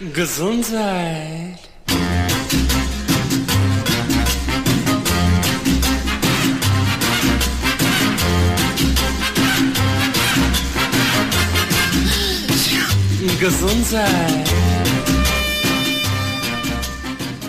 Gesundheit. 0.00 1.58
Gesundheit. 13.38 14.50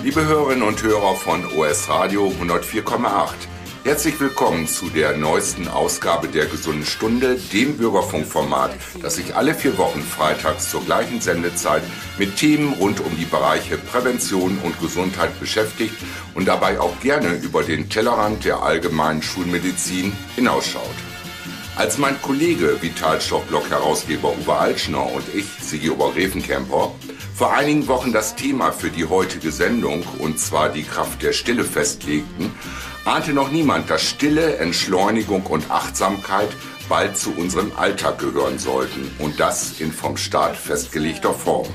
Liebe 0.04 0.26
Hörerinnen 0.26 0.64
und 0.64 0.84
Hörer 0.84 1.16
von 1.16 1.46
OS 1.56 1.88
Radio 1.88 2.28
104,8. 2.28 3.51
Herzlich 3.84 4.20
willkommen 4.20 4.68
zu 4.68 4.90
der 4.90 5.18
neuesten 5.18 5.68
Ausgabe 5.68 6.28
der 6.28 6.46
Gesunden 6.46 6.86
Stunde, 6.86 7.40
dem 7.52 7.78
Bürgerfunkformat, 7.78 8.76
das 9.02 9.16
sich 9.16 9.36
alle 9.36 9.56
vier 9.56 9.76
Wochen 9.80 10.04
freitags 10.04 10.70
zur 10.70 10.86
gleichen 10.86 11.20
Sendezeit 11.20 11.82
mit 12.20 12.36
Themen 12.36 12.74
rund 12.74 13.00
um 13.00 13.18
die 13.18 13.26
Bereiche 13.26 13.80
Prävention 13.80 14.60
und 14.64 14.80
Gesundheit 14.80 15.40
beschäftigt 15.40 15.96
und 16.36 16.48
dabei 16.48 16.80
auch 16.80 17.00
gerne 17.00 17.34
über 17.34 17.64
den 17.64 17.90
Tellerrand 17.90 18.46
der 18.46 18.62
allgemeinen 18.62 19.24
Schulmedizin 19.24 20.16
hinausschaut. 20.36 20.86
Als 21.76 21.98
mein 21.98 22.22
Kollege 22.22 22.78
Vitalstoffblog-Herausgeber 22.82 24.36
Uwe 24.38 24.54
Altschner 24.54 25.12
und 25.12 25.24
ich, 25.34 25.48
Sigi 25.60 25.90
Obergräfenkämper, 25.90 26.92
vor 27.34 27.54
einigen 27.54 27.88
Wochen 27.88 28.14
das 28.14 28.36
Thema 28.36 28.72
für 28.72 28.92
die 28.92 29.06
heutige 29.06 29.52
Sendung, 29.52 30.04
und 30.20 30.40
zwar 30.40 30.70
die 30.70 30.84
Kraft 30.84 31.24
der 31.24 31.34
Stille 31.34 31.64
festlegten, 31.64 32.52
ahnte 33.06 33.34
noch 33.34 33.52
niemand, 33.52 33.90
dass 33.90 34.04
Stille, 34.04 34.58
Entschleunigung 34.58 35.46
und 35.46 35.70
Achtsamkeit 35.72 36.50
bald 36.88 37.18
zu 37.18 37.32
unserem 37.32 37.72
Alltag 37.78 38.20
gehören 38.20 38.60
sollten 38.60 39.10
und 39.20 39.40
das 39.40 39.80
in 39.80 39.92
vom 39.92 40.18
Staat 40.18 40.56
festgelegter 40.58 41.34
Form. 41.34 41.68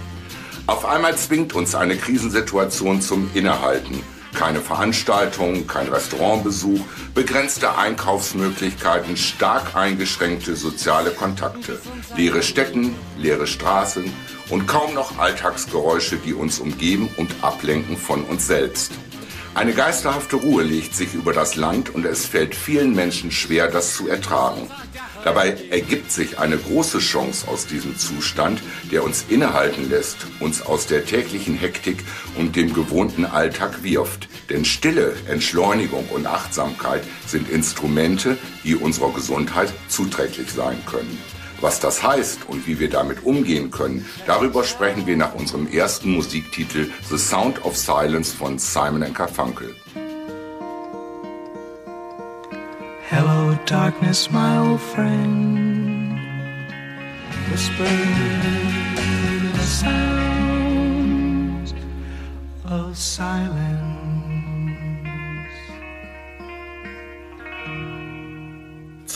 Auf 0.66 0.84
einmal 0.84 1.16
zwingt 1.16 1.54
uns 1.54 1.74
eine 1.74 1.96
Krisensituation 1.96 3.00
zum 3.00 3.30
Innehalten. 3.34 4.02
Keine 4.34 4.60
Veranstaltungen, 4.60 5.66
kein 5.66 5.88
Restaurantbesuch, 5.88 6.80
begrenzte 7.14 7.78
Einkaufsmöglichkeiten, 7.78 9.16
stark 9.16 9.74
eingeschränkte 9.74 10.56
soziale 10.56 11.12
Kontakte, 11.12 11.80
leere 12.16 12.42
Städten, 12.42 12.94
leere 13.16 13.46
Straßen 13.46 14.12
und 14.50 14.66
kaum 14.66 14.92
noch 14.92 15.18
Alltagsgeräusche, 15.18 16.16
die 16.16 16.34
uns 16.34 16.58
umgeben 16.58 17.08
und 17.16 17.34
ablenken 17.40 17.96
von 17.96 18.24
uns 18.24 18.46
selbst. 18.46 18.92
Eine 19.56 19.72
geisterhafte 19.72 20.36
Ruhe 20.36 20.62
legt 20.62 20.94
sich 20.94 21.14
über 21.14 21.32
das 21.32 21.56
Land 21.56 21.88
und 21.94 22.04
es 22.04 22.26
fällt 22.26 22.54
vielen 22.54 22.94
Menschen 22.94 23.30
schwer, 23.30 23.68
das 23.68 23.94
zu 23.94 24.06
ertragen. 24.06 24.70
Dabei 25.24 25.56
ergibt 25.70 26.12
sich 26.12 26.38
eine 26.38 26.58
große 26.58 26.98
Chance 26.98 27.48
aus 27.48 27.66
diesem 27.66 27.96
Zustand, 27.96 28.62
der 28.92 29.02
uns 29.02 29.24
innehalten 29.30 29.88
lässt, 29.88 30.27
uns 30.40 30.60
aus 30.60 30.86
der 30.86 31.06
täglichen 31.06 31.56
Hektik 31.56 32.04
und 32.36 32.54
dem 32.54 32.74
gewohnten 32.74 33.24
Alltag 33.24 33.82
wirft. 33.82 34.28
Denn 34.50 34.66
Stille, 34.66 35.14
Entschleunigung 35.27 36.06
und 36.10 36.27
Achtsamkeit 36.27 37.02
sind 37.27 37.48
Instrumente, 37.48 38.36
die 38.62 38.77
unserer 38.77 39.10
Gesundheit 39.14 39.72
zuträglich 39.88 40.52
sein 40.52 40.77
können. 40.84 41.18
Was 41.60 41.80
das 41.80 42.02
heißt 42.02 42.40
und 42.48 42.66
wie 42.66 42.78
wir 42.78 42.90
damit 42.90 43.24
umgehen 43.24 43.70
können, 43.70 44.04
darüber 44.26 44.62
sprechen 44.64 45.06
wir 45.06 45.16
nach 45.16 45.34
unserem 45.34 45.66
ersten 45.66 46.10
Musiktitel 46.10 46.90
The 47.08 47.18
Sound 47.18 47.64
of 47.64 47.76
Silence 47.76 48.34
von 48.34 48.58
Simon 48.58 49.14
Garfunkel. 49.14 49.74
Hello, 53.08 53.56
darkness, 53.66 54.30
my 54.30 54.58
old 54.58 54.80
friend. 54.80 56.18
Whisper 57.50 57.84
the 59.54 59.62
sounds 59.62 60.14
of 62.68 62.96
silence. 62.96 63.95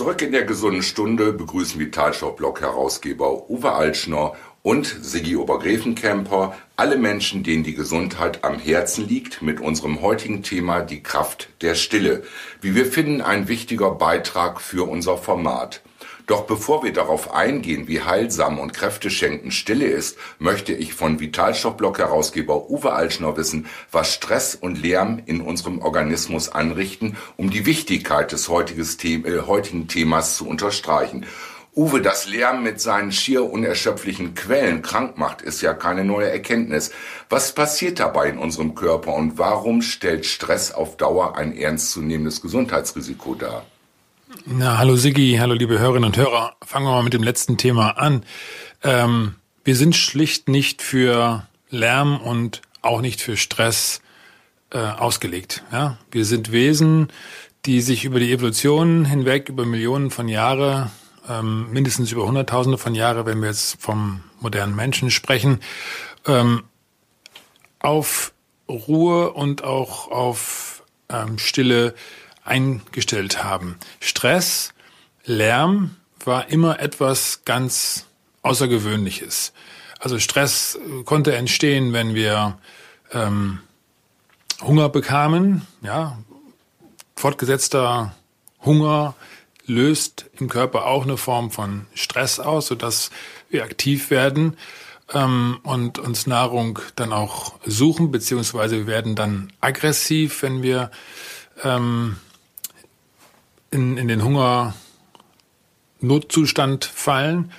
Zurück 0.00 0.22
in 0.22 0.32
der 0.32 0.44
gesunden 0.44 0.82
Stunde 0.82 1.30
begrüßen 1.30 1.78
Vitalshop-Blog-Herausgeber 1.78 3.50
Uwe 3.50 3.72
Altschner 3.72 4.32
und 4.62 4.86
Sigi 4.86 5.36
Obergräfenkämper 5.36 6.56
alle 6.74 6.96
Menschen, 6.96 7.42
denen 7.42 7.64
die 7.64 7.74
Gesundheit 7.74 8.42
am 8.42 8.58
Herzen 8.58 9.06
liegt, 9.06 9.42
mit 9.42 9.60
unserem 9.60 10.00
heutigen 10.00 10.42
Thema 10.42 10.80
die 10.80 11.02
Kraft 11.02 11.50
der 11.60 11.74
Stille. 11.74 12.22
Wie 12.62 12.74
wir 12.74 12.86
finden, 12.86 13.20
ein 13.20 13.46
wichtiger 13.48 13.90
Beitrag 13.90 14.62
für 14.62 14.88
unser 14.88 15.18
Format. 15.18 15.82
Doch 16.30 16.42
bevor 16.42 16.84
wir 16.84 16.92
darauf 16.92 17.34
eingehen, 17.34 17.88
wie 17.88 18.02
heilsam 18.02 18.60
und 18.60 18.72
kräfteschenkend 18.72 19.52
Stille 19.52 19.86
ist, 19.86 20.16
möchte 20.38 20.72
ich 20.72 20.94
von 20.94 21.18
Vitalstoffblock-Herausgeber 21.18 22.70
Uwe 22.70 22.92
Altschner 22.92 23.36
wissen, 23.36 23.66
was 23.90 24.14
Stress 24.14 24.54
und 24.54 24.80
Lärm 24.80 25.20
in 25.26 25.40
unserem 25.40 25.80
Organismus 25.80 26.48
anrichten, 26.48 27.16
um 27.36 27.50
die 27.50 27.66
Wichtigkeit 27.66 28.30
des 28.30 28.48
äh, 28.48 29.40
heutigen 29.44 29.88
Themas 29.88 30.36
zu 30.36 30.46
unterstreichen. 30.46 31.26
Uwe, 31.74 32.00
dass 32.00 32.28
Lärm 32.28 32.62
mit 32.62 32.80
seinen 32.80 33.10
schier 33.10 33.50
unerschöpflichen 33.50 34.36
Quellen 34.36 34.82
krank 34.82 35.18
macht, 35.18 35.42
ist 35.42 35.62
ja 35.62 35.74
keine 35.74 36.04
neue 36.04 36.30
Erkenntnis. 36.30 36.92
Was 37.28 37.56
passiert 37.56 37.98
dabei 37.98 38.28
in 38.28 38.38
unserem 38.38 38.76
Körper 38.76 39.14
und 39.14 39.36
warum 39.36 39.82
stellt 39.82 40.26
Stress 40.26 40.70
auf 40.70 40.96
Dauer 40.96 41.36
ein 41.36 41.56
ernstzunehmendes 41.56 42.40
Gesundheitsrisiko 42.40 43.34
dar? 43.34 43.66
Na, 44.46 44.78
hallo 44.78 44.94
Siggi, 44.94 45.38
hallo 45.40 45.54
liebe 45.54 45.80
Hörerinnen 45.80 46.04
und 46.04 46.16
Hörer. 46.16 46.54
Fangen 46.64 46.86
wir 46.86 46.92
mal 46.92 47.02
mit 47.02 47.14
dem 47.14 47.24
letzten 47.24 47.56
Thema 47.56 47.98
an. 47.98 48.22
Ähm, 48.84 49.34
wir 49.64 49.74
sind 49.74 49.96
schlicht 49.96 50.48
nicht 50.48 50.82
für 50.82 51.48
Lärm 51.68 52.20
und 52.20 52.62
auch 52.80 53.00
nicht 53.00 53.20
für 53.20 53.36
Stress 53.36 54.00
äh, 54.70 54.78
ausgelegt. 54.78 55.64
Ja? 55.72 55.98
Wir 56.12 56.24
sind 56.24 56.52
Wesen, 56.52 57.08
die 57.66 57.80
sich 57.80 58.04
über 58.04 58.20
die 58.20 58.32
Evolution 58.32 59.04
hinweg, 59.04 59.48
über 59.48 59.66
Millionen 59.66 60.12
von 60.12 60.28
Jahre, 60.28 60.92
ähm, 61.28 61.68
mindestens 61.72 62.12
über 62.12 62.24
Hunderttausende 62.24 62.78
von 62.78 62.94
Jahre, 62.94 63.26
wenn 63.26 63.40
wir 63.40 63.48
jetzt 63.48 63.82
vom 63.82 64.22
modernen 64.38 64.76
Menschen 64.76 65.10
sprechen, 65.10 65.58
ähm, 66.26 66.62
auf 67.80 68.32
Ruhe 68.68 69.32
und 69.32 69.64
auch 69.64 70.08
auf 70.08 70.84
ähm, 71.08 71.38
Stille 71.38 71.94
eingestellt 72.50 73.42
haben. 73.42 73.76
Stress, 74.00 74.74
Lärm 75.24 75.96
war 76.24 76.50
immer 76.50 76.80
etwas 76.80 77.42
ganz 77.44 78.06
Außergewöhnliches. 78.42 79.52
Also 79.98 80.18
Stress 80.18 80.78
konnte 81.04 81.34
entstehen, 81.34 81.92
wenn 81.92 82.14
wir 82.14 82.58
ähm, 83.12 83.60
Hunger 84.60 84.88
bekamen. 84.88 85.66
Ja, 85.82 86.18
fortgesetzter 87.16 88.14
Hunger 88.64 89.14
löst 89.66 90.26
im 90.38 90.48
Körper 90.48 90.86
auch 90.86 91.04
eine 91.04 91.16
Form 91.16 91.50
von 91.50 91.86
Stress 91.94 92.40
aus, 92.40 92.66
sodass 92.66 93.10
wir 93.50 93.62
aktiv 93.62 94.10
werden 94.10 94.56
ähm, 95.12 95.60
und 95.62 95.98
uns 95.98 96.26
Nahrung 96.26 96.78
dann 96.96 97.12
auch 97.12 97.54
suchen, 97.64 98.10
beziehungsweise 98.10 98.78
wir 98.78 98.86
werden 98.86 99.14
dann 99.14 99.52
aggressiv, 99.60 100.42
wenn 100.42 100.62
wir 100.62 100.90
ähm, 101.62 102.16
in, 103.70 103.96
in 103.96 104.08
den 104.08 104.24
Hungernotzustand 106.00 106.84
fallen. 106.84 107.52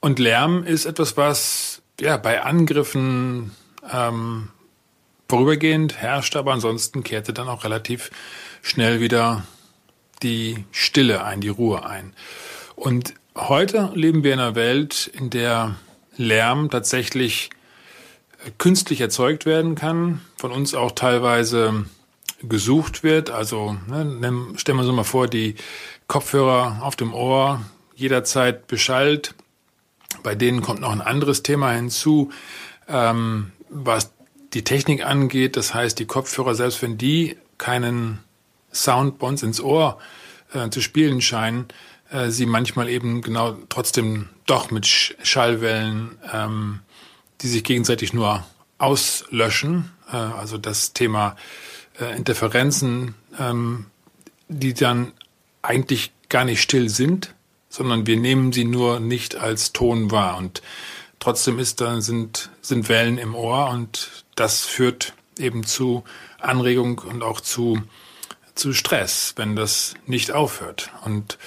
Und 0.00 0.18
Lärm 0.18 0.64
ist 0.64 0.86
etwas, 0.86 1.16
was 1.16 1.82
ja 2.00 2.16
bei 2.16 2.42
Angriffen 2.42 3.50
ähm, 3.92 4.48
vorübergehend 5.28 5.96
herrscht, 5.96 6.36
aber 6.36 6.52
ansonsten 6.52 7.04
kehrte 7.04 7.32
dann 7.32 7.48
auch 7.48 7.64
relativ 7.64 8.10
schnell 8.62 9.00
wieder 9.00 9.44
die 10.22 10.64
Stille 10.72 11.24
ein, 11.24 11.40
die 11.40 11.48
Ruhe 11.48 11.84
ein. 11.86 12.12
Und 12.76 13.14
heute 13.36 13.92
leben 13.94 14.24
wir 14.24 14.34
in 14.34 14.40
einer 14.40 14.54
Welt, 14.54 15.10
in 15.12 15.30
der 15.30 15.76
Lärm 16.16 16.70
tatsächlich 16.70 17.50
künstlich 18.58 19.00
erzeugt 19.00 19.46
werden 19.46 19.74
kann, 19.74 20.20
von 20.36 20.50
uns 20.50 20.74
auch 20.74 20.92
teilweise 20.92 21.84
gesucht 22.42 23.02
wird. 23.02 23.30
Also 23.30 23.76
ne, 23.88 24.46
stellen 24.56 24.78
wir 24.78 24.84
uns 24.84 24.94
mal 24.94 25.04
vor, 25.04 25.28
die 25.28 25.56
Kopfhörer 26.06 26.80
auf 26.82 26.96
dem 26.96 27.14
Ohr 27.14 27.60
jederzeit 27.94 28.66
beschallt. 28.66 29.34
Bei 30.22 30.34
denen 30.34 30.62
kommt 30.62 30.80
noch 30.80 30.92
ein 30.92 31.00
anderes 31.00 31.42
Thema 31.42 31.72
hinzu, 31.72 32.30
ähm, 32.88 33.52
was 33.68 34.12
die 34.52 34.64
Technik 34.64 35.04
angeht. 35.04 35.56
Das 35.56 35.74
heißt, 35.74 35.98
die 35.98 36.06
Kopfhörer, 36.06 36.54
selbst 36.54 36.82
wenn 36.82 36.98
die 36.98 37.36
keinen 37.58 38.18
Sound 38.72 39.18
bei 39.18 39.26
uns 39.26 39.42
ins 39.42 39.60
Ohr 39.60 39.98
äh, 40.52 40.70
zu 40.70 40.80
spielen 40.80 41.20
scheinen, 41.20 41.66
äh, 42.10 42.30
sie 42.30 42.46
manchmal 42.46 42.88
eben 42.88 43.22
genau 43.22 43.56
trotzdem 43.68 44.28
doch 44.46 44.70
mit 44.70 44.86
Schallwellen, 44.86 46.18
ähm, 46.32 46.80
die 47.40 47.48
sich 47.48 47.62
gegenseitig 47.62 48.12
nur 48.12 48.44
auslöschen. 48.78 49.90
Äh, 50.12 50.16
also 50.16 50.58
das 50.58 50.92
Thema 50.92 51.36
äh, 52.00 52.16
Interferenzen, 52.16 53.14
ähm, 53.38 53.86
die 54.48 54.74
dann 54.74 55.12
eigentlich 55.62 56.12
gar 56.28 56.44
nicht 56.44 56.62
still 56.62 56.88
sind, 56.88 57.34
sondern 57.68 58.06
wir 58.06 58.16
nehmen 58.16 58.52
sie 58.52 58.64
nur 58.64 59.00
nicht 59.00 59.36
als 59.36 59.72
Ton 59.72 60.10
wahr. 60.10 60.36
Und 60.38 60.62
trotzdem 61.18 61.58
ist 61.58 61.80
da 61.80 62.00
sind, 62.00 62.50
sind 62.60 62.88
Wellen 62.88 63.18
im 63.18 63.34
Ohr 63.34 63.70
und 63.70 64.24
das 64.34 64.64
führt 64.64 65.14
eben 65.38 65.64
zu 65.64 66.04
Anregung 66.38 66.98
und 66.98 67.22
auch 67.22 67.40
zu, 67.40 67.82
zu 68.54 68.72
Stress, 68.72 69.34
wenn 69.36 69.56
das 69.56 69.94
nicht 70.06 70.32
aufhört. 70.32 70.90
Und 71.04 71.38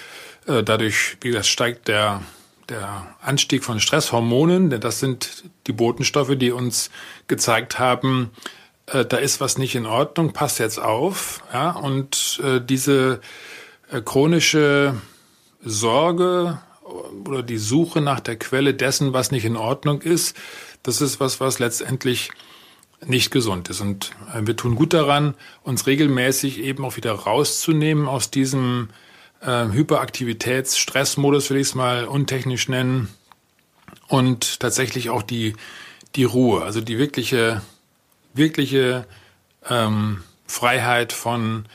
äh, 0.48 0.64
dadurch, 0.64 1.18
wie 1.22 1.32
das 1.32 1.48
steigt 1.48 1.88
der, 1.88 2.22
der 2.70 3.16
Anstieg 3.22 3.64
von 3.64 3.80
Stresshormonen, 3.80 4.70
denn 4.70 4.82
das 4.82 5.00
sind 5.00 5.44
die 5.68 5.74
Botenstoffe, 5.74 6.36
die 6.36 6.52
uns 6.52 6.90
gezeigt 7.28 7.80
haben, 7.80 8.32
äh, 8.88 9.06
da 9.06 9.18
ist 9.18 9.42
was 9.42 9.58
nicht 9.58 9.76
in 9.76 9.86
Ordnung, 9.86 10.34
passt 10.34 10.60
jetzt 10.60 10.80
auf. 10.80 11.44
Ja? 11.54 11.72
Und 11.72 12.42
äh, 12.44 12.60
diese 12.60 13.22
äh, 13.92 14.02
chronische 14.02 14.96
Sorge 15.64 16.60
oder 17.26 17.44
die 17.44 17.58
Suche 17.58 18.02
nach 18.02 18.20
der 18.20 18.38
Quelle 18.38 18.74
dessen, 18.74 19.14
was 19.14 19.32
nicht 19.32 19.46
in 19.46 19.56
Ordnung 19.58 20.02
ist, 20.02 20.36
das 20.84 21.02
ist 21.02 21.20
was, 21.20 21.40
was 21.40 21.60
letztendlich 21.60 22.32
nicht 23.06 23.32
gesund 23.32 23.70
ist. 23.70 23.82
Und 23.82 24.12
äh, 24.34 24.46
wir 24.46 24.56
tun 24.56 24.76
gut 24.76 24.94
daran, 24.94 25.36
uns 25.64 25.88
regelmäßig 25.88 26.60
eben 26.60 26.86
auch 26.86 26.98
wieder 26.98 27.14
rauszunehmen 27.14 28.08
aus 28.08 28.32
diesem 28.32 28.90
äh, 29.42 29.66
Hyperaktivitäts-Stressmodus, 29.66 31.50
will 31.50 31.58
ich 31.58 31.68
es 31.68 31.76
mal 31.76 32.06
untechnisch 32.06 32.70
nennen, 32.70 33.10
und 34.08 34.60
tatsächlich 34.60 35.10
auch 35.10 35.24
die, 35.24 35.56
die 36.16 36.24
Ruhe, 36.24 36.64
also 36.64 36.82
die 36.82 36.98
wirkliche, 36.98 37.62
wirkliche 38.34 39.06
ähm, 39.70 40.24
Freiheit 40.48 41.14
von 41.14 41.66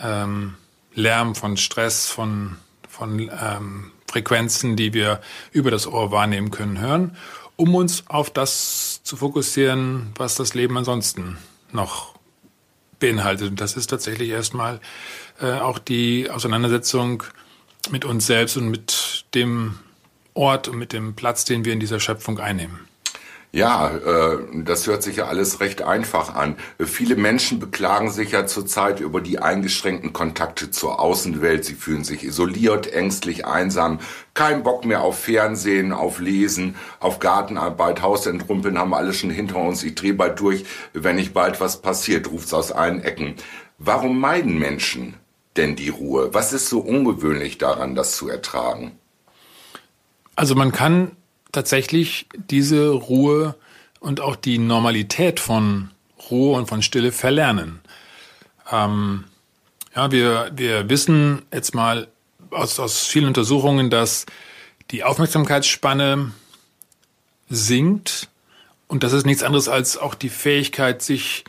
ähm, 0.00 0.54
Lärm, 0.94 1.34
von 1.34 1.56
Stress, 1.56 2.06
von, 2.06 2.56
von 2.88 3.18
ähm, 3.20 3.92
Frequenzen, 4.10 4.76
die 4.76 4.94
wir 4.94 5.20
über 5.52 5.70
das 5.70 5.86
Ohr 5.86 6.10
wahrnehmen 6.10 6.50
können, 6.50 6.80
hören, 6.80 7.16
um 7.56 7.74
uns 7.74 8.04
auf 8.08 8.30
das 8.30 9.02
zu 9.02 9.16
fokussieren, 9.16 10.12
was 10.16 10.36
das 10.36 10.54
Leben 10.54 10.76
ansonsten 10.76 11.38
noch 11.72 12.14
beinhaltet. 12.98 13.50
Und 13.50 13.60
das 13.60 13.76
ist 13.76 13.88
tatsächlich 13.88 14.30
erstmal 14.30 14.80
äh, 15.40 15.52
auch 15.52 15.78
die 15.78 16.30
Auseinandersetzung 16.30 17.22
mit 17.90 18.04
uns 18.04 18.26
selbst 18.26 18.56
und 18.56 18.68
mit 18.68 19.26
dem 19.34 19.78
Ort 20.34 20.68
und 20.68 20.78
mit 20.78 20.92
dem 20.92 21.14
Platz, 21.14 21.44
den 21.44 21.64
wir 21.64 21.72
in 21.72 21.80
dieser 21.80 22.00
Schöpfung 22.00 22.38
einnehmen. 22.38 22.80
Ja, 23.56 23.88
äh, 23.88 24.36
das 24.52 24.86
hört 24.86 25.02
sich 25.02 25.16
ja 25.16 25.28
alles 25.28 25.60
recht 25.60 25.80
einfach 25.80 26.34
an. 26.34 26.56
Viele 26.78 27.16
Menschen 27.16 27.58
beklagen 27.58 28.10
sich 28.10 28.32
ja 28.32 28.44
zurzeit 28.44 29.00
über 29.00 29.22
die 29.22 29.38
eingeschränkten 29.38 30.12
Kontakte 30.12 30.70
zur 30.70 31.00
Außenwelt. 31.00 31.64
Sie 31.64 31.72
fühlen 31.72 32.04
sich 32.04 32.22
isoliert, 32.22 32.92
ängstlich, 32.92 33.46
einsam, 33.46 34.00
kein 34.34 34.62
Bock 34.62 34.84
mehr 34.84 35.00
auf 35.00 35.20
Fernsehen, 35.20 35.94
auf 35.94 36.18
Lesen, 36.20 36.74
auf 37.00 37.18
Gartenarbeit, 37.18 38.02
Haus 38.02 38.26
entrumpeln, 38.26 38.76
haben 38.76 38.92
alle 38.92 39.14
schon 39.14 39.30
hinter 39.30 39.56
uns. 39.56 39.82
Ich 39.84 39.94
drehe 39.94 40.12
bald 40.12 40.38
durch, 40.38 40.66
wenn 40.92 41.16
nicht 41.16 41.32
bald 41.32 41.58
was 41.58 41.80
passiert, 41.80 42.30
ruft's 42.30 42.52
aus 42.52 42.72
allen 42.72 43.02
Ecken. 43.02 43.36
Warum 43.78 44.20
meiden 44.20 44.58
Menschen 44.58 45.14
denn 45.56 45.76
die 45.76 45.88
Ruhe? 45.88 46.34
Was 46.34 46.52
ist 46.52 46.68
so 46.68 46.80
ungewöhnlich 46.80 47.56
daran, 47.56 47.94
das 47.94 48.16
zu 48.16 48.28
ertragen? 48.28 48.98
Also 50.34 50.54
man 50.54 50.72
kann 50.72 51.12
tatsächlich 51.56 52.26
diese 52.50 52.90
Ruhe 52.90 53.54
und 53.98 54.20
auch 54.20 54.36
die 54.36 54.58
Normalität 54.58 55.40
von 55.40 55.90
Ruhe 56.30 56.56
und 56.56 56.68
von 56.68 56.82
Stille 56.82 57.12
verlernen. 57.12 57.80
Ähm, 58.70 59.24
ja, 59.94 60.12
wir, 60.12 60.50
wir 60.54 60.88
wissen 60.90 61.42
jetzt 61.52 61.74
mal 61.74 62.08
aus, 62.50 62.78
aus 62.78 63.06
vielen 63.06 63.26
Untersuchungen, 63.26 63.88
dass 63.88 64.26
die 64.90 65.02
Aufmerksamkeitsspanne 65.02 66.32
sinkt 67.48 68.28
und 68.86 69.02
das 69.02 69.14
ist 69.14 69.24
nichts 69.24 69.42
anderes 69.42 69.68
als 69.68 69.96
auch 69.96 70.14
die 70.14 70.28
Fähigkeit, 70.28 71.02
sich 71.02 71.44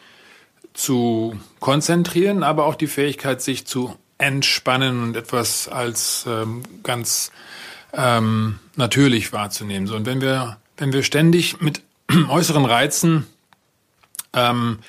zu 0.74 1.38
konzentrieren, 1.60 2.44
aber 2.44 2.66
auch 2.66 2.76
die 2.76 2.88
Fähigkeit, 2.88 3.42
sich 3.42 3.68
zu 3.68 3.96
entspannen 4.18 5.04
und 5.04 5.18
etwas 5.18 5.68
als 5.68 6.26
ähm, 6.28 6.64
ganz 6.84 7.32
ähm, 7.94 8.60
natürlich 8.76 9.34
wahrzunehmen. 9.34 9.88
So, 9.88 9.96
und 9.96 10.06
wenn 10.06 10.22
wir, 10.22 10.58
wenn 10.78 10.94
wir 10.94 11.04
ständig 11.04 11.62
mit 11.62 11.82
äußeren 12.30 12.66
Reizen 12.66 13.28
ähm, 14.34 14.80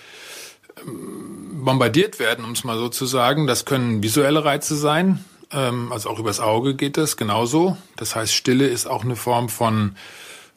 bombardiert 0.85 2.19
werden, 2.19 2.45
um 2.45 2.53
es 2.53 2.65
mal 2.65 2.79
so 2.79 2.89
zu 2.89 3.07
sagen, 3.07 3.47
das 3.47 3.65
können 3.65 4.03
visuelle 4.03 4.45
Reize 4.45 4.77
sein, 4.77 5.25
ähm, 5.51 5.93
also 5.93 6.11
auch 6.11 6.19
übers 6.19 6.41
Auge 6.41 6.75
geht 6.75 6.97
das 6.97 7.17
genauso. 7.17 7.77
Das 7.97 8.15
heißt, 8.15 8.33
Stille 8.33 8.67
ist 8.67 8.87
auch 8.87 9.05
eine 9.05 9.17
Form 9.17 9.49
von, 9.49 9.97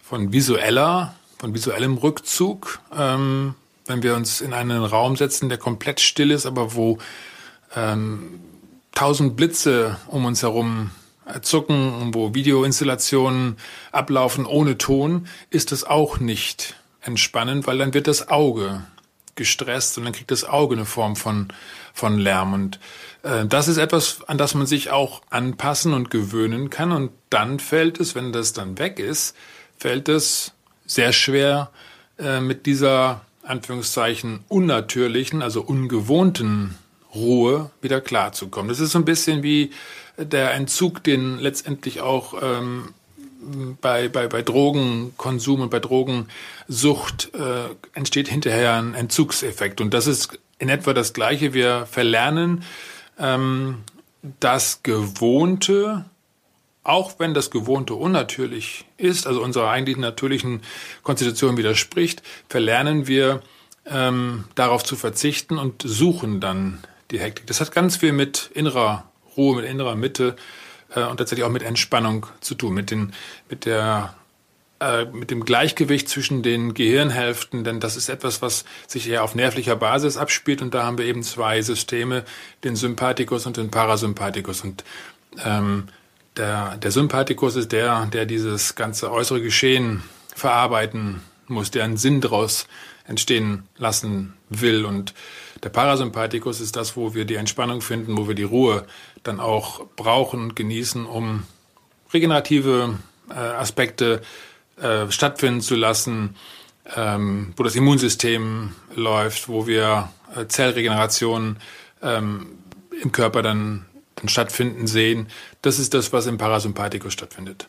von 0.01 0.33
visueller, 0.33 1.15
von 1.39 1.53
visuellem 1.53 1.97
Rückzug. 1.97 2.79
Ähm, 2.95 3.55
wenn 3.87 4.03
wir 4.03 4.15
uns 4.15 4.41
in 4.41 4.53
einen 4.53 4.83
Raum 4.83 5.15
setzen, 5.15 5.49
der 5.49 5.57
komplett 5.57 5.99
still 5.99 6.31
ist, 6.31 6.45
aber 6.45 6.75
wo 6.75 6.97
ähm, 7.75 8.39
tausend 8.93 9.35
Blitze 9.35 9.97
um 10.07 10.25
uns 10.25 10.43
herum 10.43 10.91
zucken, 11.41 12.13
wo 12.13 12.33
Videoinstallationen 12.33 13.57
ablaufen 13.91 14.45
ohne 14.45 14.77
Ton, 14.77 15.27
ist 15.49 15.71
das 15.71 15.83
auch 15.83 16.19
nicht 16.19 16.75
entspannend, 17.01 17.67
weil 17.67 17.77
dann 17.77 17.93
wird 17.93 18.07
das 18.07 18.27
Auge 18.29 18.83
gestresst 19.35 19.97
und 19.97 20.05
dann 20.05 20.13
kriegt 20.13 20.31
das 20.31 20.43
Auge 20.43 20.75
eine 20.75 20.85
Form 20.85 21.15
von, 21.15 21.47
von 21.93 22.17
Lärm. 22.17 22.53
Und 22.53 22.79
äh, 23.23 23.45
das 23.45 23.67
ist 23.67 23.77
etwas, 23.77 24.23
an 24.27 24.37
das 24.37 24.55
man 24.55 24.67
sich 24.67 24.91
auch 24.91 25.21
anpassen 25.29 25.93
und 25.93 26.11
gewöhnen 26.11 26.69
kann. 26.69 26.91
Und 26.91 27.11
dann 27.29 27.59
fällt 27.59 27.99
es, 27.99 28.15
wenn 28.15 28.33
das 28.33 28.53
dann 28.53 28.77
weg 28.77 28.99
ist, 28.99 29.35
fällt 29.77 30.09
es 30.09 30.53
sehr 30.85 31.13
schwer 31.13 31.71
äh, 32.19 32.39
mit 32.39 32.65
dieser 32.65 33.21
Anführungszeichen 33.43 34.43
unnatürlichen, 34.47 35.41
also 35.41 35.61
ungewohnten 35.61 36.77
Ruhe 37.13 37.71
wieder 37.81 38.01
klarzukommen. 38.01 38.69
Das 38.69 38.79
ist 38.79 38.91
so 38.91 38.99
ein 38.99 39.05
bisschen 39.05 39.43
wie 39.43 39.71
der 40.25 40.53
Entzug, 40.53 41.03
den 41.03 41.37
letztendlich 41.39 42.01
auch 42.01 42.41
ähm, 42.41 42.93
bei, 43.81 44.07
bei, 44.07 44.27
bei 44.27 44.41
Drogenkonsum 44.41 45.61
und 45.61 45.69
bei 45.69 45.79
Drogensucht 45.79 47.31
äh, 47.33 47.75
entsteht 47.93 48.27
hinterher 48.27 48.75
ein 48.75 48.93
Entzugseffekt. 48.93 49.81
Und 49.81 49.93
das 49.93 50.07
ist 50.07 50.39
in 50.59 50.69
etwa 50.69 50.93
das 50.93 51.13
Gleiche. 51.13 51.53
Wir 51.53 51.87
verlernen 51.87 52.63
ähm, 53.17 53.77
das 54.39 54.83
Gewohnte, 54.83 56.05
auch 56.83 57.19
wenn 57.19 57.33
das 57.33 57.51
Gewohnte 57.51 57.95
unnatürlich 57.95 58.85
ist, 58.97 59.27
also 59.27 59.41
unserer 59.41 59.69
eigentlich 59.69 59.97
natürlichen 59.97 60.61
Konstitution 61.03 61.57
widerspricht, 61.57 62.21
verlernen 62.47 63.07
wir 63.07 63.41
ähm, 63.85 64.45
darauf 64.55 64.83
zu 64.83 64.95
verzichten 64.95 65.57
und 65.57 65.81
suchen 65.83 66.39
dann 66.39 66.79
die 67.09 67.19
Hektik. 67.19 67.47
Das 67.47 67.59
hat 67.59 67.71
ganz 67.71 67.97
viel 67.97 68.13
mit 68.13 68.51
innerer 68.53 69.10
Ruhe, 69.41 69.55
mit 69.55 69.65
innerer 69.65 69.95
Mitte 69.95 70.35
äh, 70.95 71.03
und 71.03 71.17
tatsächlich 71.17 71.45
auch 71.45 71.51
mit 71.51 71.63
Entspannung 71.63 72.27
zu 72.41 72.55
tun, 72.55 72.73
mit, 72.73 72.91
den, 72.91 73.13
mit, 73.49 73.65
der, 73.65 74.13
äh, 74.79 75.05
mit 75.05 75.31
dem 75.31 75.43
Gleichgewicht 75.43 76.07
zwischen 76.07 76.43
den 76.43 76.73
Gehirnhälften, 76.73 77.63
denn 77.63 77.79
das 77.79 77.97
ist 77.97 78.09
etwas, 78.09 78.41
was 78.41 78.65
sich 78.87 79.09
eher 79.09 79.23
auf 79.23 79.33
nervlicher 79.33 79.75
Basis 79.75 80.17
abspielt 80.17 80.61
und 80.61 80.73
da 80.73 80.83
haben 80.83 80.97
wir 80.97 81.05
eben 81.05 81.23
zwei 81.23 81.61
Systeme, 81.61 82.23
den 82.63 82.75
Sympathikus 82.75 83.45
und 83.47 83.57
den 83.57 83.71
Parasympathikus. 83.71 84.61
Und 84.61 84.83
ähm, 85.43 85.87
der, 86.37 86.77
der 86.77 86.91
Sympathikus 86.91 87.55
ist 87.55 87.71
der, 87.71 88.05
der 88.05 88.25
dieses 88.25 88.75
ganze 88.75 89.11
äußere 89.11 89.41
Geschehen 89.41 90.03
verarbeiten 90.35 91.21
muss, 91.47 91.71
der 91.71 91.83
einen 91.83 91.97
Sinn 91.97 92.21
daraus 92.21 92.67
entstehen 93.05 93.63
lassen 93.77 94.33
will. 94.49 94.85
Und 94.85 95.13
der 95.63 95.69
Parasympathikus 95.69 96.61
ist 96.61 96.75
das, 96.75 96.95
wo 96.95 97.13
wir 97.13 97.25
die 97.25 97.35
Entspannung 97.35 97.81
finden, 97.81 98.17
wo 98.17 98.27
wir 98.27 98.35
die 98.35 98.43
Ruhe 98.43 98.85
dann 99.23 99.39
auch 99.39 99.85
brauchen 99.95 100.41
und 100.41 100.55
genießen, 100.55 101.05
um 101.05 101.43
regenerative 102.13 102.97
äh, 103.29 103.33
Aspekte 103.33 104.21
äh, 104.81 105.09
stattfinden 105.11 105.61
zu 105.61 105.75
lassen, 105.75 106.35
ähm, 106.95 107.53
wo 107.55 107.63
das 107.63 107.75
Immunsystem 107.75 108.73
läuft, 108.95 109.47
wo 109.47 109.67
wir 109.67 110.09
äh, 110.35 110.47
Zellregeneration 110.47 111.57
ähm, 112.01 112.47
im 113.01 113.11
Körper 113.11 113.41
dann, 113.41 113.85
dann 114.15 114.29
stattfinden 114.29 114.87
sehen. 114.87 115.27
Das 115.61 115.79
ist 115.79 115.93
das, 115.93 116.11
was 116.13 116.25
im 116.25 116.37
Parasympathikus 116.37 117.13
stattfindet. 117.13 117.67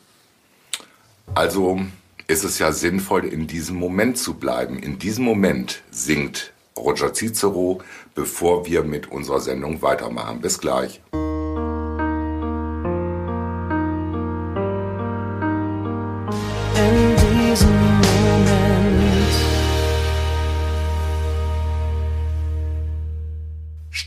Also 1.34 1.80
ist 2.26 2.44
es 2.44 2.58
ja 2.58 2.72
sinnvoll, 2.72 3.24
in 3.24 3.46
diesem 3.46 3.76
Moment 3.76 4.18
zu 4.18 4.34
bleiben. 4.34 4.78
In 4.78 4.98
diesem 4.98 5.24
Moment 5.24 5.82
singt 5.90 6.52
Roger 6.76 7.12
Cicero, 7.12 7.80
bevor 8.14 8.66
wir 8.66 8.82
mit 8.82 9.10
unserer 9.10 9.40
Sendung 9.40 9.82
weitermachen. 9.82 10.40
Bis 10.40 10.58
gleich. 10.58 11.00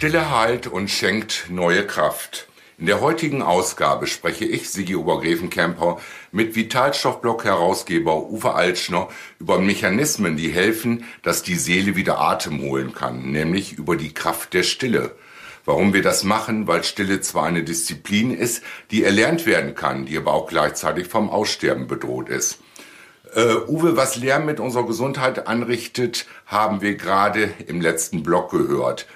Stille 0.05 0.29
heilt 0.29 0.67
und 0.67 0.91
schenkt 0.91 1.47
neue 1.49 1.83
Kraft. 1.83 2.47
In 2.77 2.85
der 2.85 3.01
heutigen 3.01 3.41
Ausgabe 3.41 4.05
spreche 4.05 4.45
ich, 4.45 4.69
Sigi 4.69 4.95
Obergräfenkämper, 4.95 5.99
mit 6.31 6.55
Vitalstoffblock-Herausgeber 6.55 8.29
Uwe 8.29 8.53
Altschner 8.53 9.09
über 9.39 9.57
Mechanismen, 9.57 10.37
die 10.37 10.49
helfen, 10.49 11.05
dass 11.23 11.41
die 11.41 11.55
Seele 11.55 11.95
wieder 11.95 12.19
Atem 12.19 12.61
holen 12.61 12.93
kann, 12.93 13.31
nämlich 13.31 13.73
über 13.79 13.95
die 13.95 14.13
Kraft 14.13 14.53
der 14.53 14.61
Stille. 14.61 15.15
Warum 15.65 15.95
wir 15.95 16.03
das 16.03 16.23
machen, 16.23 16.67
weil 16.67 16.83
Stille 16.83 17.21
zwar 17.21 17.47
eine 17.47 17.63
Disziplin 17.63 18.29
ist, 18.29 18.61
die 18.91 19.03
erlernt 19.03 19.47
werden 19.47 19.73
kann, 19.73 20.05
die 20.05 20.15
aber 20.19 20.35
auch 20.35 20.45
gleichzeitig 20.45 21.07
vom 21.07 21.31
Aussterben 21.31 21.87
bedroht 21.87 22.29
ist. 22.29 22.59
Uh, 23.35 23.67
Uwe, 23.67 23.97
was 23.97 24.17
Lärm 24.17 24.45
mit 24.45 24.59
unserer 24.59 24.85
Gesundheit 24.85 25.47
anrichtet, 25.47 26.27
haben 26.45 26.81
wir 26.81 26.93
gerade 26.93 27.51
im 27.65 27.81
letzten 27.81 28.21
Blog 28.21 28.51
gehört. 28.51 29.07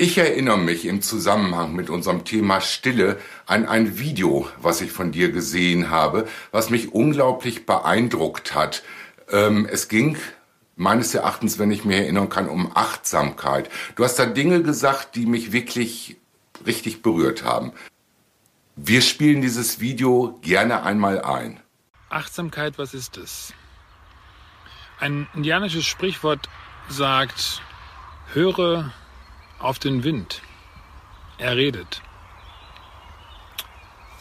Ich 0.00 0.16
erinnere 0.16 0.58
mich 0.58 0.84
im 0.84 1.02
Zusammenhang 1.02 1.74
mit 1.74 1.90
unserem 1.90 2.24
Thema 2.24 2.60
Stille 2.60 3.20
an 3.46 3.66
ein 3.66 3.98
Video, 3.98 4.48
was 4.62 4.80
ich 4.80 4.92
von 4.92 5.10
dir 5.10 5.32
gesehen 5.32 5.90
habe, 5.90 6.28
was 6.52 6.70
mich 6.70 6.92
unglaublich 6.92 7.66
beeindruckt 7.66 8.54
hat. 8.54 8.84
Ähm, 9.28 9.66
es 9.68 9.88
ging 9.88 10.16
meines 10.76 11.12
Erachtens, 11.16 11.58
wenn 11.58 11.72
ich 11.72 11.84
mir 11.84 11.96
erinnern 11.96 12.28
kann, 12.28 12.48
um 12.48 12.70
Achtsamkeit. 12.76 13.70
Du 13.96 14.04
hast 14.04 14.20
da 14.20 14.26
Dinge 14.26 14.62
gesagt, 14.62 15.16
die 15.16 15.26
mich 15.26 15.50
wirklich 15.50 16.16
richtig 16.64 17.02
berührt 17.02 17.42
haben. 17.42 17.72
Wir 18.76 19.02
spielen 19.02 19.42
dieses 19.42 19.80
Video 19.80 20.38
gerne 20.42 20.84
einmal 20.84 21.22
ein. 21.22 21.58
Achtsamkeit, 22.08 22.78
was 22.78 22.94
ist 22.94 23.16
es? 23.16 23.52
Ein 25.00 25.26
indianisches 25.34 25.86
Sprichwort 25.86 26.48
sagt, 26.88 27.62
höre 28.32 28.92
auf 29.58 29.78
den 29.78 30.04
Wind. 30.04 30.42
Er 31.38 31.56
redet. 31.56 32.02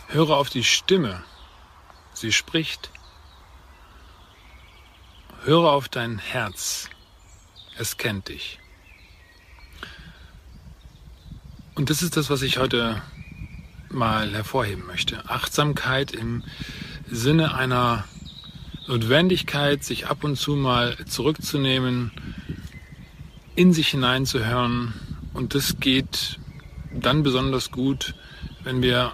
Höre 0.07 0.31
auf 0.31 0.49
die 0.49 0.63
Stimme. 0.63 1.23
Sie 2.13 2.31
spricht. 2.31 2.91
Höre 5.43 5.71
auf 5.71 5.89
dein 5.89 6.17
Herz. 6.17 6.89
Es 7.77 7.97
kennt 7.97 8.29
dich. 8.29 8.59
Und 11.75 11.89
das 11.89 12.01
ist 12.01 12.17
das, 12.17 12.29
was 12.29 12.41
ich 12.41 12.57
heute 12.57 13.01
mal 13.89 14.33
hervorheben 14.33 14.85
möchte. 14.85 15.29
Achtsamkeit 15.29 16.11
im 16.11 16.43
Sinne 17.09 17.53
einer 17.53 18.05
Notwendigkeit, 18.87 19.83
sich 19.83 20.07
ab 20.07 20.23
und 20.23 20.37
zu 20.37 20.55
mal 20.55 20.97
zurückzunehmen, 21.05 22.11
in 23.55 23.73
sich 23.73 23.89
hineinzuhören, 23.89 24.93
und 25.37 25.53
das 25.53 25.79
geht 25.79 26.39
dann 26.91 27.21
besonders 27.21 27.69
gut, 27.69 28.15
wenn 28.63 28.81
wir 28.81 29.13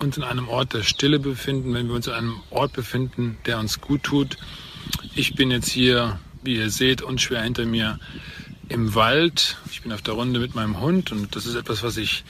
uns 0.00 0.18
in 0.18 0.22
einem 0.22 0.48
Ort 0.48 0.74
der 0.74 0.82
Stille 0.82 1.18
befinden, 1.18 1.72
wenn 1.72 1.88
wir 1.88 1.94
uns 1.94 2.06
in 2.08 2.12
einem 2.12 2.40
Ort 2.50 2.74
befinden, 2.74 3.38
der 3.46 3.58
uns 3.58 3.80
gut 3.80 4.02
tut. 4.02 4.36
Ich 5.14 5.34
bin 5.34 5.50
jetzt 5.50 5.70
hier, 5.70 6.20
wie 6.42 6.56
ihr 6.56 6.68
seht, 6.68 7.00
unschwer 7.00 7.42
hinter 7.42 7.64
mir 7.64 7.98
im 8.68 8.94
Wald. 8.94 9.56
Ich 9.70 9.80
bin 9.80 9.92
auf 9.92 10.02
der 10.02 10.12
Runde 10.12 10.40
mit 10.40 10.54
meinem 10.54 10.78
Hund 10.78 11.10
und 11.10 11.34
das 11.34 11.46
ist 11.46 11.54
etwas, 11.54 11.82
was 11.82 11.96
ich 11.96 12.22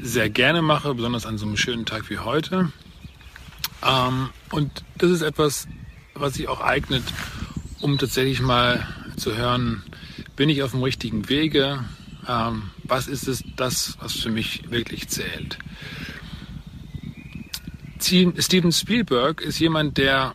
sehr 0.00 0.30
gerne 0.30 0.62
mache, 0.62 0.94
besonders 0.94 1.26
an 1.26 1.36
so 1.36 1.44
einem 1.44 1.58
schönen 1.58 1.84
Tag 1.84 2.08
wie 2.08 2.18
heute. 2.18 2.72
Ähm, 3.86 4.30
und 4.50 4.82
das 4.96 5.10
ist 5.10 5.22
etwas, 5.22 5.68
was 6.14 6.34
sich 6.34 6.48
auch 6.48 6.62
eignet, 6.62 7.02
um 7.80 7.98
tatsächlich 7.98 8.40
mal 8.40 8.88
zu 9.16 9.36
hören, 9.36 9.82
bin 10.36 10.48
ich 10.48 10.62
auf 10.62 10.70
dem 10.70 10.82
richtigen 10.82 11.28
Wege? 11.28 11.84
Was 12.88 13.06
ist 13.06 13.28
es 13.28 13.44
das, 13.56 13.96
was 14.00 14.14
für 14.14 14.30
mich 14.30 14.70
wirklich 14.70 15.08
zählt. 15.08 15.58
Steven 18.00 18.72
Spielberg 18.72 19.40
ist 19.40 19.58
jemand, 19.58 19.98
der 19.98 20.34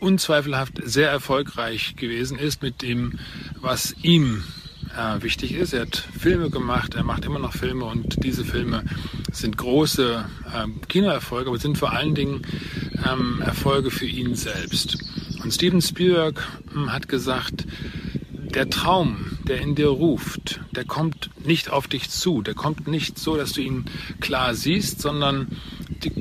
unzweifelhaft 0.00 0.80
sehr 0.84 1.10
erfolgreich 1.10 1.94
gewesen 1.96 2.38
ist 2.38 2.62
mit 2.62 2.82
dem, 2.82 3.18
was 3.60 3.94
ihm 4.02 4.42
äh, 4.96 5.22
wichtig 5.22 5.52
ist. 5.52 5.72
Er 5.72 5.82
hat 5.82 5.96
Filme 6.18 6.50
gemacht, 6.50 6.94
er 6.94 7.04
macht 7.04 7.24
immer 7.24 7.38
noch 7.38 7.52
Filme 7.52 7.84
und 7.84 8.24
diese 8.24 8.44
Filme 8.44 8.84
sind 9.30 9.56
große 9.56 10.24
ähm, 10.54 10.80
Kinoerfolge, 10.88 11.50
aber 11.50 11.58
sind 11.58 11.78
vor 11.78 11.92
allen 11.92 12.14
Dingen 12.14 12.42
ähm, 13.08 13.40
Erfolge 13.42 13.90
für 13.90 14.06
ihn 14.06 14.34
selbst. 14.34 14.98
Und 15.42 15.52
Steven 15.52 15.80
Spielberg 15.80 16.42
hm, 16.72 16.92
hat 16.92 17.08
gesagt, 17.08 17.66
der 18.32 18.68
Traum, 18.70 19.31
der 19.48 19.60
in 19.60 19.74
dir 19.74 19.88
ruft, 19.88 20.60
der 20.72 20.84
kommt 20.84 21.30
nicht 21.46 21.70
auf 21.70 21.88
dich 21.88 22.10
zu, 22.10 22.42
der 22.42 22.54
kommt 22.54 22.86
nicht 22.86 23.18
so, 23.18 23.36
dass 23.36 23.52
du 23.52 23.60
ihn 23.60 23.84
klar 24.20 24.54
siehst, 24.54 25.00
sondern 25.00 25.48
die, 26.04 26.12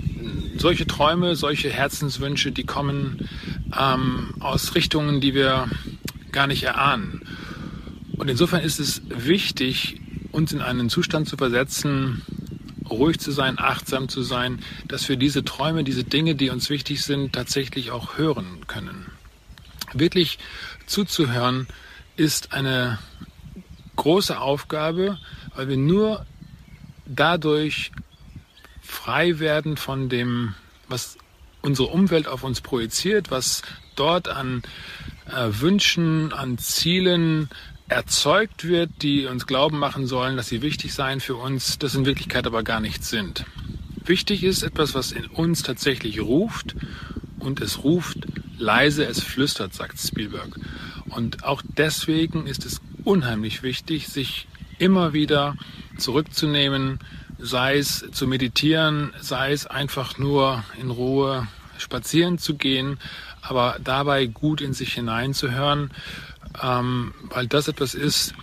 solche 0.57 0.87
Träume, 0.87 1.35
solche 1.35 1.69
Herzenswünsche, 1.69 2.51
die 2.51 2.63
kommen 2.63 3.27
ähm, 3.77 4.33
aus 4.39 4.75
Richtungen, 4.75 5.21
die 5.21 5.33
wir 5.33 5.67
gar 6.31 6.47
nicht 6.47 6.63
erahnen. 6.63 7.27
Und 8.17 8.29
insofern 8.29 8.61
ist 8.61 8.79
es 8.79 9.01
wichtig, 9.09 9.99
uns 10.31 10.53
in 10.53 10.61
einen 10.61 10.89
Zustand 10.89 11.27
zu 11.27 11.37
versetzen, 11.37 12.21
ruhig 12.89 13.19
zu 13.19 13.31
sein, 13.31 13.57
achtsam 13.57 14.09
zu 14.09 14.21
sein, 14.21 14.59
dass 14.87 15.09
wir 15.09 15.15
diese 15.15 15.43
Träume, 15.43 15.83
diese 15.83 16.03
Dinge, 16.03 16.35
die 16.35 16.49
uns 16.49 16.69
wichtig 16.69 17.03
sind, 17.03 17.33
tatsächlich 17.33 17.91
auch 17.91 18.17
hören 18.17 18.67
können. 18.67 19.07
Wirklich 19.93 20.39
zuzuhören, 20.85 21.67
ist 22.21 22.53
eine 22.53 22.99
große 23.95 24.39
Aufgabe, 24.39 25.17
weil 25.55 25.69
wir 25.69 25.77
nur 25.77 26.27
dadurch 27.07 27.91
frei 28.83 29.39
werden 29.39 29.75
von 29.75 30.07
dem, 30.07 30.53
was 30.87 31.17
unsere 31.63 31.87
Umwelt 31.87 32.27
auf 32.27 32.43
uns 32.43 32.61
projiziert, 32.61 33.31
was 33.31 33.63
dort 33.95 34.27
an 34.27 34.61
äh, 35.25 35.47
Wünschen, 35.49 36.31
an 36.31 36.59
Zielen 36.59 37.49
erzeugt 37.87 38.65
wird, 38.65 39.01
die 39.01 39.25
uns 39.25 39.47
glauben 39.47 39.79
machen 39.79 40.05
sollen, 40.05 40.37
dass 40.37 40.47
sie 40.47 40.61
wichtig 40.61 40.93
seien 40.93 41.21
für 41.21 41.35
uns, 41.35 41.79
das 41.79 41.95
in 41.95 42.05
Wirklichkeit 42.05 42.45
aber 42.45 42.61
gar 42.61 42.81
nicht 42.81 43.03
sind. 43.03 43.45
Wichtig 44.05 44.43
ist 44.43 44.61
etwas, 44.61 44.93
was 44.93 45.11
in 45.11 45.25
uns 45.25 45.63
tatsächlich 45.63 46.21
ruft 46.21 46.75
und 47.39 47.61
es 47.61 47.83
ruft 47.83 48.19
leise, 48.59 49.05
es 49.05 49.23
flüstert, 49.23 49.73
sagt 49.73 49.99
Spielberg. 49.99 50.55
Und 51.15 51.43
auch 51.43 51.61
deswegen 51.77 52.47
ist 52.47 52.65
es 52.65 52.81
unheimlich 53.03 53.63
wichtig, 53.63 54.07
sich 54.07 54.47
immer 54.77 55.13
wieder 55.13 55.55
zurückzunehmen, 55.97 56.99
sei 57.37 57.77
es 57.77 58.05
zu 58.11 58.27
meditieren, 58.27 59.13
sei 59.19 59.51
es 59.51 59.67
einfach 59.67 60.17
nur 60.17 60.63
in 60.79 60.89
Ruhe 60.89 61.47
spazieren 61.77 62.37
zu 62.37 62.55
gehen, 62.55 62.99
aber 63.41 63.77
dabei 63.83 64.27
gut 64.27 64.61
in 64.61 64.73
sich 64.73 64.93
hineinzuhören, 64.93 65.91
ähm, 66.61 67.13
weil 67.23 67.47
das 67.47 67.67
etwas 67.67 67.95
ist, 67.95 68.33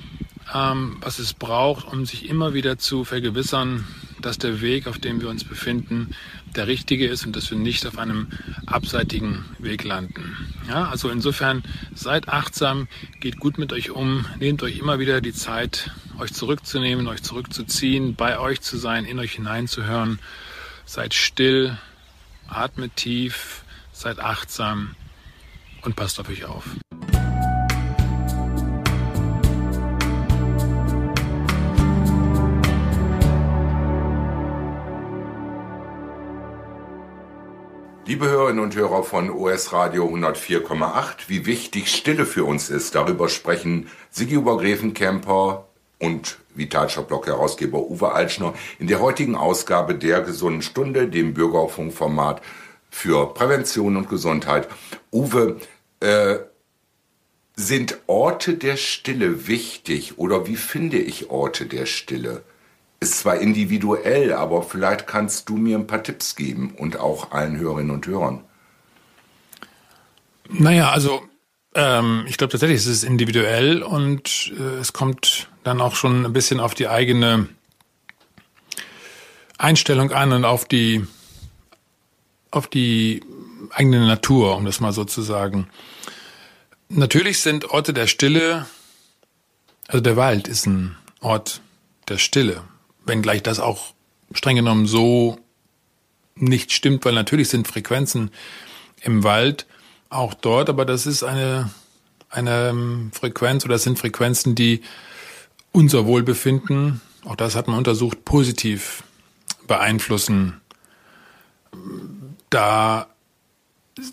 ähm, 0.54 0.96
was 1.00 1.18
es 1.18 1.34
braucht, 1.34 1.86
um 1.86 2.06
sich 2.06 2.28
immer 2.28 2.54
wieder 2.54 2.78
zu 2.78 3.04
vergewissern, 3.04 3.86
dass 4.20 4.38
der 4.38 4.60
Weg, 4.60 4.86
auf 4.86 4.98
dem 4.98 5.20
wir 5.20 5.28
uns 5.28 5.44
befinden, 5.44 6.14
der 6.56 6.66
richtige 6.66 7.06
ist 7.06 7.26
und 7.26 7.36
dass 7.36 7.50
wir 7.50 7.58
nicht 7.58 7.86
auf 7.86 7.98
einem 7.98 8.28
abseitigen 8.66 9.44
Weg 9.58 9.84
landen. 9.84 10.36
Ja, 10.68 10.88
also 10.88 11.10
insofern 11.10 11.62
seid 11.94 12.28
achtsam, 12.28 12.88
geht 13.20 13.38
gut 13.38 13.58
mit 13.58 13.72
euch 13.72 13.90
um, 13.90 14.26
nehmt 14.38 14.62
euch 14.62 14.78
immer 14.78 14.98
wieder 14.98 15.20
die 15.20 15.32
Zeit, 15.32 15.90
euch 16.18 16.32
zurückzunehmen, 16.32 17.06
euch 17.06 17.22
zurückzuziehen, 17.22 18.14
bei 18.14 18.38
euch 18.38 18.60
zu 18.60 18.76
sein, 18.76 19.04
in 19.04 19.18
euch 19.18 19.32
hineinzuhören. 19.32 20.18
Seid 20.84 21.14
still, 21.14 21.76
atmet 22.48 22.96
tief, 22.96 23.62
seid 23.92 24.18
achtsam 24.18 24.94
und 25.82 25.96
passt 25.96 26.18
auf 26.20 26.28
euch 26.28 26.44
auf. 26.44 26.64
Liebe 38.08 38.26
Hörerinnen 38.30 38.64
und 38.64 38.74
Hörer 38.74 39.02
von 39.02 39.28
OS 39.28 39.74
Radio 39.74 40.06
104,8, 40.08 41.28
wie 41.28 41.44
wichtig 41.44 41.94
Stille 41.94 42.24
für 42.24 42.46
uns 42.46 42.70
ist, 42.70 42.94
darüber 42.94 43.28
sprechen 43.28 43.90
Sigi 44.10 44.38
Obergräfenkämper 44.38 45.68
und 45.98 46.38
Vitalshop-Blog-Herausgeber 46.54 47.78
Uwe 47.90 48.12
Altschner 48.12 48.54
in 48.78 48.86
der 48.86 49.00
heutigen 49.00 49.36
Ausgabe 49.36 49.94
der 49.94 50.22
Gesunden 50.22 50.62
Stunde, 50.62 51.08
dem 51.08 51.34
Bürgerfunkformat 51.34 52.40
für 52.88 53.34
Prävention 53.34 53.98
und 53.98 54.08
Gesundheit. 54.08 54.68
Uwe, 55.12 55.58
äh, 56.00 56.38
sind 57.56 57.98
Orte 58.06 58.54
der 58.54 58.78
Stille 58.78 59.48
wichtig 59.48 60.16
oder 60.16 60.46
wie 60.46 60.56
finde 60.56 60.96
ich 60.96 61.28
Orte 61.28 61.66
der 61.66 61.84
Stille? 61.84 62.42
Ist 63.00 63.18
zwar 63.18 63.36
individuell, 63.36 64.32
aber 64.32 64.62
vielleicht 64.62 65.06
kannst 65.06 65.48
du 65.48 65.56
mir 65.56 65.78
ein 65.78 65.86
paar 65.86 66.02
Tipps 66.02 66.34
geben 66.34 66.74
und 66.76 66.98
auch 66.98 67.30
allen 67.30 67.56
Hörerinnen 67.56 67.92
und 67.92 68.06
Hörern. 68.06 68.42
Naja, 70.48 70.90
also 70.90 71.22
ähm, 71.74 72.24
ich 72.26 72.38
glaube 72.38 72.50
tatsächlich, 72.50 72.78
es 72.78 72.86
ist 72.86 73.04
individuell 73.04 73.82
und 73.82 74.52
äh, 74.58 74.78
es 74.80 74.92
kommt 74.92 75.48
dann 75.62 75.80
auch 75.80 75.94
schon 75.94 76.24
ein 76.24 76.32
bisschen 76.32 76.60
auf 76.60 76.74
die 76.74 76.88
eigene 76.88 77.48
Einstellung 79.58 80.12
an 80.12 80.32
und 80.32 80.44
auf 80.44 80.64
die, 80.64 81.06
auf 82.50 82.66
die 82.68 83.22
eigene 83.70 84.06
Natur, 84.06 84.56
um 84.56 84.64
das 84.64 84.80
mal 84.80 84.92
so 84.92 85.04
zu 85.04 85.22
sagen. 85.22 85.68
Natürlich 86.88 87.40
sind 87.40 87.70
Orte 87.70 87.92
der 87.92 88.06
Stille, 88.06 88.66
also 89.88 90.00
der 90.00 90.16
Wald 90.16 90.48
ist 90.48 90.66
ein 90.66 90.96
Ort 91.20 91.60
der 92.08 92.18
Stille, 92.18 92.62
wenngleich 93.08 93.42
das 93.42 93.60
auch 93.60 93.92
streng 94.32 94.56
genommen 94.56 94.86
so 94.86 95.38
nicht 96.36 96.72
stimmt, 96.72 97.04
weil 97.04 97.14
natürlich 97.14 97.48
sind 97.48 97.66
Frequenzen 97.66 98.30
im 99.02 99.24
Wald 99.24 99.66
auch 100.10 100.34
dort, 100.34 100.68
aber 100.68 100.84
das 100.84 101.06
ist 101.06 101.22
eine, 101.22 101.70
eine 102.30 102.68
ähm, 102.68 103.10
Frequenz 103.12 103.64
oder 103.64 103.74
das 103.74 103.82
sind 103.82 103.98
Frequenzen, 103.98 104.54
die 104.54 104.82
unser 105.72 106.06
Wohlbefinden, 106.06 107.00
auch 107.24 107.36
das 107.36 107.54
hat 107.54 107.68
man 107.68 107.76
untersucht, 107.78 108.24
positiv 108.24 109.02
beeinflussen. 109.66 110.60
Da, 112.50 113.06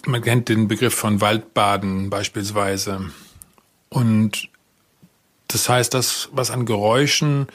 man 0.06 0.22
kennt 0.22 0.50
den 0.50 0.68
Begriff 0.68 0.94
von 0.94 1.22
Waldbaden 1.22 2.10
beispielsweise. 2.10 3.12
Und 3.90 4.50
das 5.48 5.70
heißt, 5.70 5.94
das, 5.94 6.30
was 6.34 6.52
an 6.52 6.66
Geräuschen, 6.66 7.48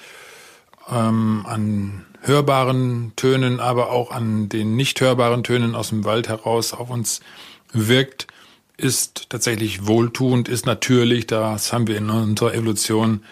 ähm, 0.90 1.44
an 1.47 2.06
hörbaren 2.23 3.12
Tönen, 3.16 3.61
aber 3.61 3.90
auch 3.90 4.11
an 4.11 4.49
den 4.49 4.76
nicht 4.76 5.00
hörbaren 5.00 5.42
Tönen 5.42 5.75
aus 5.75 5.88
dem 5.88 6.04
Wald 6.04 6.28
heraus 6.28 6.73
auf 6.73 6.90
uns 6.90 7.20
wirkt, 7.73 8.26
ist 8.76 9.26
tatsächlich 9.28 9.87
wohltuend, 9.87 10.49
ist 10.49 10.66
natürlich, 10.66 11.26
das 11.26 11.73
haben 11.73 11.87
wir 11.87 11.97
in 11.97 12.11
unserer 12.11 12.54
Evolution 12.54 13.23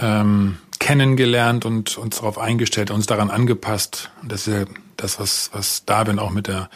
ähm, 0.00 0.58
kennengelernt 0.78 1.64
und 1.64 1.98
uns 1.98 2.16
darauf 2.16 2.38
eingestellt, 2.38 2.90
uns 2.90 3.06
daran 3.06 3.30
angepasst. 3.30 4.10
Und 4.22 4.32
das 4.32 4.46
ist 4.46 4.54
ja 4.54 4.64
das, 4.96 5.18
was, 5.18 5.50
was 5.52 5.84
Darwin 5.84 6.18
auch 6.18 6.30
mit 6.30 6.46
der, 6.46 6.70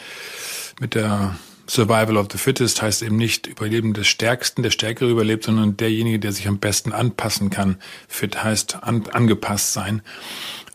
mit 0.81 0.95
der 0.95 1.37
Survival 1.73 2.19
of 2.19 2.27
the 2.31 2.37
Fittest 2.37 2.83
heißt 2.83 3.01
eben 3.01 3.17
nicht 3.17 3.47
Überleben 3.47 3.95
des 3.95 4.07
Stärksten, 4.07 4.63
der 4.63 4.71
Stärkere 4.71 5.09
überlebt, 5.09 5.45
sondern 5.45 5.75
derjenige, 5.79 6.19
der 6.19 6.33
sich 6.33 6.47
am 6.47 6.59
besten 6.59 6.93
anpassen 6.93 7.49
kann. 7.49 7.79
Fit 8.09 8.45
heißt 8.45 8.83
an, 8.83 9.07
angepasst 9.11 9.73
sein. 9.73 10.03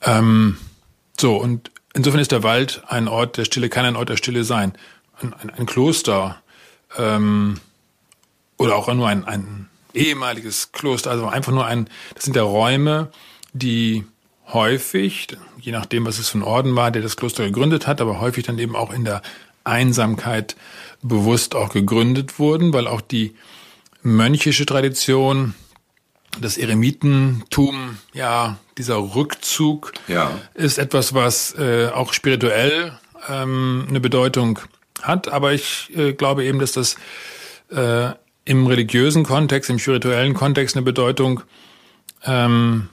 Ähm, 0.02 0.58
so, 1.20 1.38
und 1.38 1.70
insofern 1.94 2.20
ist 2.20 2.32
der 2.32 2.42
Wald 2.42 2.82
ein 2.88 3.08
Ort 3.08 3.38
der 3.38 3.46
Stille, 3.46 3.70
kann 3.70 3.86
ein 3.86 3.96
Ort 3.96 4.10
der 4.10 4.18
Stille 4.18 4.44
sein. 4.44 4.74
Ein, 5.22 5.36
ein, 5.36 5.52
ein 5.52 5.66
Kloster 5.68 6.42
ähm, 6.98 7.60
oder 8.58 8.76
auch 8.76 8.92
nur 8.92 9.08
ein, 9.08 9.24
ein 9.24 9.70
ehemaliges 9.94 10.72
Kloster, 10.72 11.12
also 11.12 11.28
einfach 11.28 11.52
nur 11.52 11.68
ein, 11.68 11.92
das 12.16 12.24
sind 12.24 12.36
ja 12.36 12.42
Räume, 12.42 13.12
die 13.54 14.04
häufig, 14.52 15.28
je 15.60 15.74
nachdem, 15.74 16.08
was 16.08 16.18
es 16.18 16.30
für 16.30 16.40
ein 16.40 16.44
Orden 16.44 16.76
war, 16.76 16.90
der 16.90 17.04
das 17.04 17.18
Kloster 17.18 17.46
gegründet 17.46 17.86
hat, 17.86 18.02
aber 18.02 18.20
häufig 18.20 18.46
dann 18.46 18.58
eben 18.58 18.76
auch 18.76 18.92
in 18.92 19.06
der 19.06 19.22
Einsamkeit 19.68 20.56
bewusst 21.02 21.56
auch 21.56 21.70
gegründet 21.70 22.40
wurden, 22.40 22.74
weil 22.74 22.88
auch 22.88 23.02
die 23.02 23.36
mönchische 24.02 24.66
Tradition, 24.66 25.54
das 26.40 26.58
Eremitentum, 26.58 27.98
ja, 28.14 28.58
dieser 28.78 28.98
Rückzug 29.16 29.94
ja. 30.08 30.32
ist 30.54 30.78
etwas, 30.78 31.14
was 31.14 31.56
äh, 31.58 31.88
auch 31.88 32.14
spirituell 32.14 32.98
ähm, 33.30 33.86
eine 33.90 34.00
Bedeutung 34.00 34.60
hat. 35.02 35.28
Aber 35.30 35.54
ich 35.54 35.92
äh, 35.96 36.14
glaube 36.14 36.46
eben, 36.46 36.60
dass 36.60 36.74
das 36.74 36.96
äh, 37.72 38.12
im 38.46 38.68
religiösen 38.68 39.24
Kontext, 39.24 39.70
im 39.70 39.80
spirituellen 39.80 40.34
Kontext 40.34 40.76
eine 40.76 40.84
Bedeutung 40.84 41.42
ähm, 42.24 42.90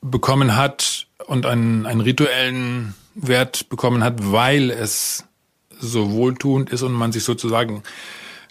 bekommen 0.00 0.56
hat 0.56 1.06
und 1.26 1.46
einen, 1.46 1.86
einen 1.86 2.00
rituellen 2.00 2.94
Wert 3.14 3.68
bekommen 3.68 4.04
hat, 4.04 4.30
weil 4.30 4.70
es 4.70 5.24
so 5.78 6.12
wohltuend 6.12 6.70
ist 6.70 6.82
und 6.82 6.92
man 6.92 7.12
sich 7.12 7.24
sozusagen, 7.24 7.82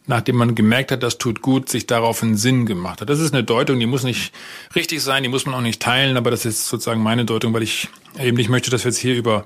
nachdem 0.08 0.36
man 0.36 0.56
gemerkt 0.56 0.92
hat, 0.92 1.04
das 1.04 1.18
tut 1.18 1.42
gut, 1.42 1.70
sich 1.70 1.88
darauf 1.88 2.22
einen 2.22 2.38
Sinn 2.38 2.66
gemacht 2.66 3.02
hat. 3.02 3.10
Das 3.10 3.20
ist 3.20 3.34
eine 3.34 3.44
Deutung, 3.44 3.80
die 3.80 3.86
muss 3.86 4.04
nicht 4.04 4.34
richtig 4.76 5.02
sein, 5.02 5.24
die 5.24 5.30
muss 5.30 5.46
man 5.46 5.56
auch 5.56 5.62
nicht 5.62 5.82
teilen, 5.82 6.18
aber 6.18 6.32
das 6.32 6.46
ist 6.46 6.68
sozusagen 6.68 7.02
meine 7.02 7.26
Deutung, 7.26 7.54
weil 7.54 7.64
ich 7.64 7.90
eben 8.20 8.38
nicht 8.38 8.50
möchte, 8.50 8.70
dass 8.70 8.84
wir 8.84 8.92
jetzt 8.92 9.00
hier 9.00 9.16
über, 9.16 9.46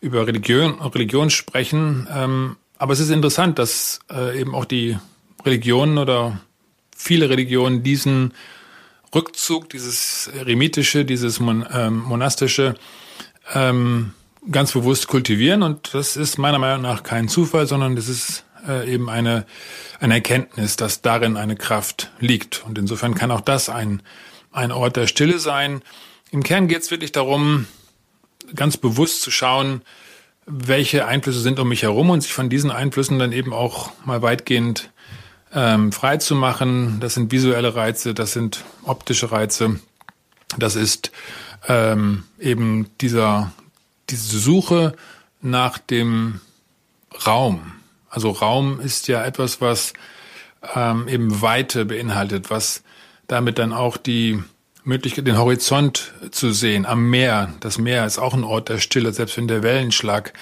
über 0.00 0.26
Religion, 0.26 0.80
Religion 0.80 1.30
sprechen. 1.30 2.06
Ähm, 2.12 2.56
aber 2.78 2.92
es 2.92 3.00
ist 3.00 3.10
interessant, 3.10 3.58
dass 3.58 4.00
äh, 4.10 4.40
eben 4.40 4.54
auch 4.54 4.64
die 4.64 4.98
Religionen 5.44 5.98
oder 5.98 6.40
viele 6.96 7.28
Religionen 7.28 7.82
diesen 7.82 8.32
Rückzug, 9.14 9.70
dieses 9.70 10.26
eremitische, 10.26 11.04
dieses 11.04 11.38
mon, 11.38 11.64
ähm, 11.72 11.98
monastische, 11.98 12.74
ähm, 13.54 14.12
ganz 14.50 14.72
bewusst 14.72 15.08
kultivieren. 15.08 15.62
Und 15.62 15.94
das 15.94 16.16
ist 16.16 16.38
meiner 16.38 16.58
Meinung 16.58 16.82
nach 16.82 17.02
kein 17.02 17.28
Zufall, 17.28 17.66
sondern 17.66 17.96
das 17.96 18.08
ist 18.08 18.44
äh, 18.66 18.92
eben 18.92 19.08
eine, 19.08 19.46
eine 20.00 20.14
Erkenntnis, 20.14 20.76
dass 20.76 21.02
darin 21.02 21.36
eine 21.36 21.56
Kraft 21.56 22.10
liegt. 22.20 22.64
Und 22.66 22.78
insofern 22.78 23.14
kann 23.14 23.30
auch 23.30 23.40
das 23.40 23.68
ein, 23.68 24.02
ein 24.52 24.72
Ort 24.72 24.96
der 24.96 25.06
Stille 25.06 25.38
sein. 25.38 25.82
Im 26.30 26.42
Kern 26.42 26.68
geht 26.68 26.82
es 26.82 26.90
wirklich 26.90 27.12
darum, 27.12 27.66
ganz 28.54 28.76
bewusst 28.76 29.22
zu 29.22 29.30
schauen, 29.30 29.82
welche 30.46 31.06
Einflüsse 31.06 31.40
sind 31.40 31.58
um 31.58 31.68
mich 31.68 31.82
herum 31.82 32.10
und 32.10 32.20
sich 32.20 32.34
von 32.34 32.50
diesen 32.50 32.70
Einflüssen 32.70 33.18
dann 33.18 33.32
eben 33.32 33.52
auch 33.52 33.92
mal 34.04 34.20
weitgehend 34.20 34.90
ähm, 35.54 35.92
frei 35.92 36.18
zu 36.18 36.34
machen. 36.34 36.98
Das 37.00 37.14
sind 37.14 37.32
visuelle 37.32 37.74
Reize, 37.74 38.12
das 38.12 38.32
sind 38.32 38.64
optische 38.84 39.32
Reize, 39.32 39.80
das 40.58 40.76
ist 40.76 41.12
ähm, 41.66 42.24
eben 42.38 42.90
dieser 43.00 43.52
diese 44.10 44.38
Suche 44.38 44.94
nach 45.40 45.78
dem 45.78 46.40
Raum. 47.26 47.72
Also 48.08 48.30
Raum 48.30 48.80
ist 48.80 49.08
ja 49.08 49.24
etwas, 49.24 49.60
was 49.60 49.92
ähm, 50.74 51.08
eben 51.08 51.42
Weite 51.42 51.84
beinhaltet, 51.84 52.50
was 52.50 52.82
damit 53.26 53.58
dann 53.58 53.72
auch 53.72 53.96
die 53.96 54.42
Möglichkeit, 54.84 55.26
den 55.26 55.38
Horizont 55.38 56.12
zu 56.30 56.52
sehen 56.52 56.86
am 56.86 57.08
Meer. 57.08 57.52
Das 57.60 57.78
Meer 57.78 58.04
ist 58.06 58.18
auch 58.18 58.34
ein 58.34 58.44
Ort 58.44 58.68
der 58.68 58.78
Stille, 58.78 59.12
selbst 59.12 59.36
wenn 59.36 59.48
der 59.48 59.62
Wellenschlag 59.62 60.32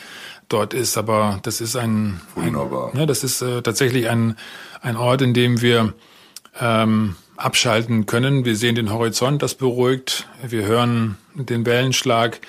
dort 0.48 0.74
ist. 0.74 0.98
Aber 0.98 1.38
das 1.42 1.60
ist 1.60 1.76
ein, 1.76 2.20
Wunderbar. 2.34 2.92
Ein, 2.92 3.00
ja, 3.00 3.06
das 3.06 3.24
ist 3.24 3.40
äh, 3.40 3.62
tatsächlich 3.62 4.08
ein, 4.08 4.36
ein 4.80 4.96
Ort, 4.96 5.22
in 5.22 5.32
dem 5.32 5.62
wir 5.62 5.94
ähm, 6.60 7.16
abschalten 7.36 8.06
können. 8.06 8.44
Wir 8.44 8.56
sehen 8.56 8.74
den 8.74 8.92
Horizont, 8.92 9.42
das 9.42 9.54
beruhigt. 9.54 10.26
Wir 10.46 10.64
hören 10.64 11.16
den 11.34 11.64
Wellenschlag. 11.64 12.40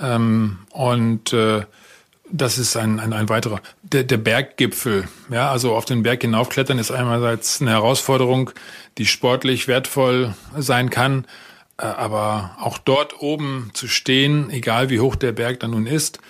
Ähm, 0.00 0.58
und 0.70 1.32
äh, 1.32 1.62
das 2.32 2.58
ist 2.58 2.76
ein, 2.76 3.00
ein, 3.00 3.12
ein 3.12 3.28
weiterer. 3.28 3.60
Der, 3.82 4.04
der 4.04 4.16
Berggipfel, 4.16 5.08
ja, 5.30 5.50
also 5.50 5.74
auf 5.74 5.84
den 5.84 6.02
Berg 6.02 6.22
hinaufklettern 6.22 6.78
ist 6.78 6.90
einerseits 6.90 7.60
eine 7.60 7.72
Herausforderung, 7.72 8.50
die 8.98 9.06
sportlich 9.06 9.68
wertvoll 9.68 10.34
sein 10.56 10.90
kann, 10.90 11.26
äh, 11.78 11.84
aber 11.84 12.56
auch 12.60 12.78
dort 12.78 13.20
oben 13.20 13.70
zu 13.74 13.88
stehen, 13.88 14.50
egal 14.50 14.90
wie 14.90 15.00
hoch 15.00 15.16
der 15.16 15.32
Berg 15.32 15.60
dann 15.60 15.72
nun 15.72 15.86
ist, 15.86 16.20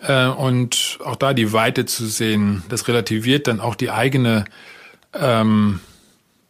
äh, 0.00 0.26
und 0.26 0.98
auch 1.04 1.16
da 1.16 1.34
die 1.34 1.52
Weite 1.52 1.86
zu 1.86 2.06
sehen, 2.06 2.62
das 2.68 2.86
relativiert 2.88 3.46
dann 3.46 3.60
auch 3.60 3.74
die 3.74 3.90
eigene 3.90 4.44
ähm, 5.14 5.80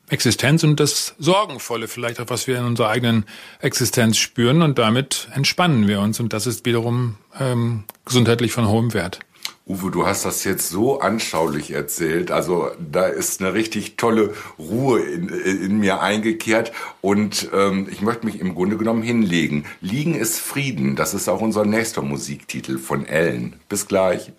Existenz 0.09 0.65
und 0.65 0.81
das 0.81 1.15
Sorgenvolle 1.19 1.89
vielleicht 1.89 2.21
auch, 2.21 2.29
was 2.29 2.47
wir 2.47 2.59
in 2.59 2.65
unserer 2.65 2.89
eigenen 2.89 3.25
Existenz 3.61 4.17
spüren 4.17 4.63
und 4.63 4.79
damit 4.79 5.29
entspannen 5.35 5.87
wir 5.87 6.01
uns 6.01 6.21
und 6.21 6.33
das 6.33 6.47
ist 6.47 6.65
wiederum 6.67 7.17
ähm, 7.39 7.85
gesundheitlich 8.05 8.53
von 8.53 8.69
hohem 8.69 8.95
Wert. 8.95 9.21
Uwe, 9.69 9.91
du 9.91 10.07
hast 10.07 10.25
das 10.25 10.45
jetzt 10.45 10.71
so 10.71 11.01
anschaulich 11.01 11.73
erzählt. 11.73 12.31
Also 12.31 12.71
da 12.79 13.05
ist 13.05 13.43
eine 13.43 13.53
richtig 13.53 13.99
tolle 13.99 14.33
Ruhe 14.59 15.01
in, 15.01 15.29
in 15.29 15.79
mir 15.79 16.01
eingekehrt 16.01 16.73
und 17.03 17.51
ähm, 17.53 17.87
ich 17.91 18.01
möchte 18.01 18.25
mich 18.25 18.41
im 18.41 18.55
Grunde 18.55 18.79
genommen 18.79 19.03
hinlegen. 19.03 19.67
Liegen 19.83 20.15
ist 20.15 20.39
Frieden. 20.39 20.97
Das 20.97 21.13
ist 21.13 21.29
auch 21.29 21.43
unser 21.43 21.67
nächster 21.67 22.01
Musiktitel 22.01 22.79
von 22.79 23.05
Ellen. 23.05 23.61
Bis 23.69 23.87
gleich. 23.87 24.33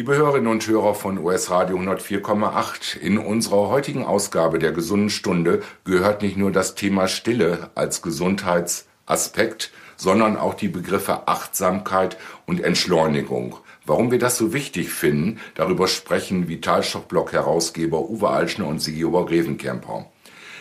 Liebe 0.00 0.16
Hörerinnen 0.16 0.50
und 0.50 0.66
Hörer 0.66 0.94
von 0.94 1.18
US 1.18 1.50
Radio 1.50 1.76
104,8, 1.76 2.96
in 2.96 3.18
unserer 3.18 3.68
heutigen 3.68 4.02
Ausgabe 4.02 4.58
der 4.58 4.72
gesunden 4.72 5.10
Stunde 5.10 5.60
gehört 5.84 6.22
nicht 6.22 6.38
nur 6.38 6.50
das 6.50 6.74
Thema 6.74 7.06
Stille 7.06 7.68
als 7.74 8.00
Gesundheitsaspekt, 8.00 9.72
sondern 9.98 10.38
auch 10.38 10.54
die 10.54 10.68
Begriffe 10.68 11.28
Achtsamkeit 11.28 12.16
und 12.46 12.64
Entschleunigung. 12.64 13.56
Warum 13.84 14.10
wir 14.10 14.18
das 14.18 14.38
so 14.38 14.54
wichtig 14.54 14.88
finden, 14.88 15.38
darüber 15.54 15.86
sprechen 15.86 16.48
Vitalstoffblock-Herausgeber 16.48 18.08
Uwe 18.08 18.30
Alschner 18.30 18.68
und 18.68 18.78
Sigi 18.78 19.04
Ober-Grevenkemper. 19.04 20.06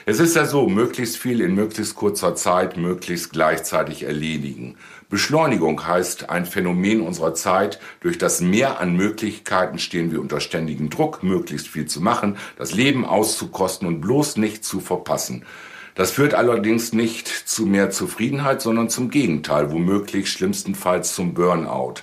Es 0.06 0.20
ist 0.20 0.36
ja 0.36 0.46
so, 0.46 0.68
möglichst 0.68 1.18
viel 1.18 1.40
in 1.40 1.54
möglichst 1.54 1.96
kurzer 1.96 2.36
Zeit, 2.36 2.78
möglichst 2.78 3.32
gleichzeitig 3.32 4.04
erledigen. 4.04 4.76
Beschleunigung 5.10 5.88
heißt 5.88 6.30
ein 6.30 6.46
Phänomen 6.46 7.02
unserer 7.02 7.34
Zeit. 7.34 7.80
Durch 8.00 8.20
das 8.20 8.42
Mehr 8.42 8.80
an 8.80 8.96
Möglichkeiten 8.96 9.80
stehen 9.80 10.12
wir 10.12 10.22
unter 10.22 10.40
ständigem 10.40 10.92
Druck, 10.92 11.24
möglichst 11.24 11.68
viel 11.68 11.88
zu 11.88 12.00
machen, 12.00 12.38
das 12.58 12.74
Leben 12.74 13.06
auszukosten 13.06 13.88
und 13.88 14.02
bloß 14.02 14.38
nicht 14.38 14.64
zu 14.64 14.80
verpassen. 14.80 15.46
Das 15.96 16.12
führt 16.12 16.36
allerdings 16.36 16.94
nicht 16.94 17.28
zu 17.28 17.66
mehr 17.66 17.90
Zufriedenheit, 17.90 18.62
sondern 18.62 18.90
zum 18.90 19.10
Gegenteil, 19.10 19.72
womöglich 19.72 20.32
schlimmstenfalls 20.32 21.16
zum 21.16 21.34
Burnout. 21.34 21.96